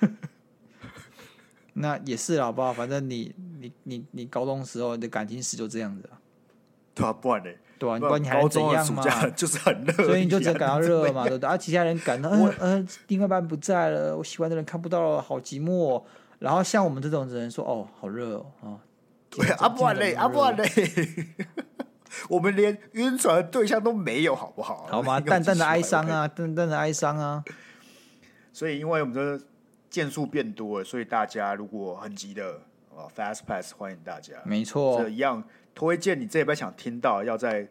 [0.00, 0.10] 而已。
[1.74, 2.72] 那也是好不好？
[2.72, 6.18] 反正你你你你高中时候你的感情史就这样子啊。
[6.94, 7.50] 对啊，不然呢？
[7.78, 9.04] 对啊，你不管你还怎样嘛，
[9.36, 11.48] 就是很热，所以你就只能感到热嘛，对不对？
[11.48, 16.02] 而其他人感到，嗯嗯，另外一半不在了，我喜欢的人看不到了，好寂寞。
[16.40, 18.78] 然后像我们这种人说，哦，好热哦，啊，
[19.36, 20.66] 对 啊，不然嘞，啊，不然嘞。
[22.28, 24.86] 我们连晕船的对象都没有，好不好？
[24.88, 25.18] 好吗？
[25.20, 27.42] 淡淡的哀伤啊，淡淡的哀伤啊。
[28.52, 29.44] 所以，因为我们的
[29.90, 32.60] 件数变多了，所以大家如果很急的
[32.96, 34.34] 啊，Fast Pass 欢迎大家。
[34.44, 35.42] 没错，这一样
[35.74, 37.68] 推荐你这一拜想听到，要在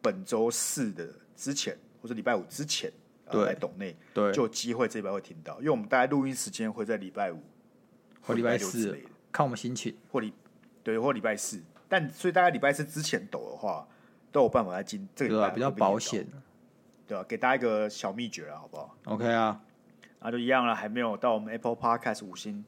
[0.00, 1.06] 本周四的
[1.36, 2.90] 之前，或者礼拜五之前，
[3.30, 5.58] 对，来抖内，对，就有机会这礼拜会听到。
[5.58, 7.42] 因为我们大概录音时间会在礼拜五
[8.22, 8.98] 或礼拜四，
[9.30, 10.32] 看我们心情，或礼
[10.84, 11.60] 对，或礼拜四。
[11.88, 13.86] 但所以大概礼拜四之前抖的话，
[14.32, 16.26] 都有办法来进这个比较保险，
[17.06, 17.26] 对吧、啊？
[17.28, 19.60] 给大家一个小秘诀啊，好不好？OK 啊，
[20.20, 22.64] 那就一样了，还没有到我们 Apple Podcast 五星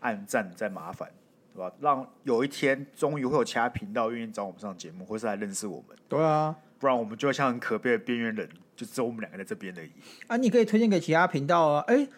[0.00, 1.10] 按赞再麻烦，
[1.54, 1.72] 对吧？
[1.80, 5.96] 让有一天终于会有其他频道愿意找我们上节目，或是来认识我们。
[6.08, 9.90] 对啊，不然我们就会像很可悲的边缘人，就只有我们两个在这边而已。
[10.28, 12.08] 啊，你可以推荐给其他频道啊，哎、欸，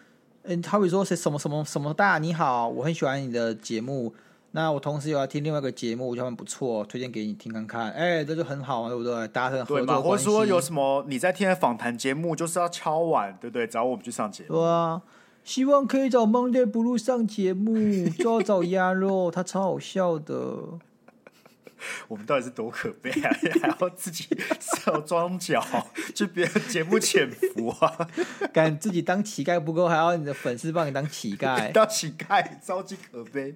[0.43, 4.13] 嗯、欸，好比说谁什么什么什么大你好，我很喜欢你的节目。
[4.55, 7.91] 那我同时有要听另外一个节目，我觉得很不错，推荐给你听看看。
[7.91, 9.27] 哎、欸，这就很好，对不对？
[9.27, 10.01] 达成合作关系。
[10.01, 13.67] 对，或者说有什么你在听的访谈节目，就是要敲碗，对不对？
[13.67, 14.55] 找我们去上节目。
[14.55, 15.01] 对啊，
[15.43, 17.75] 希望可以找 Monday Blue 上节目，
[18.17, 20.57] 就要找鸭肉，他超好笑的。
[22.07, 23.29] 我们到底是多可悲啊！
[23.61, 24.27] 还要自己
[24.87, 25.63] 要装脚
[26.13, 28.09] 去别人节目潜伏啊？
[28.53, 31.71] 敢自己当乞丐不够，还要你的粉丝帮你当乞丐？
[31.73, 33.53] 当乞丐超级可悲。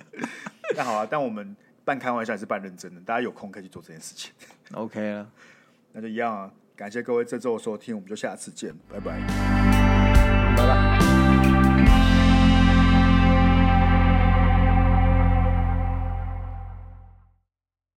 [0.75, 4.31] 那好啊，但我们半开玩笑还是半认真的，大家有空可以去做这件事情。
[4.73, 5.29] OK 了，
[5.93, 6.51] 那就一样啊！
[6.75, 9.19] 感谢各位这周的收听，我们就下次见，拜拜，
[10.55, 10.88] 拜拜。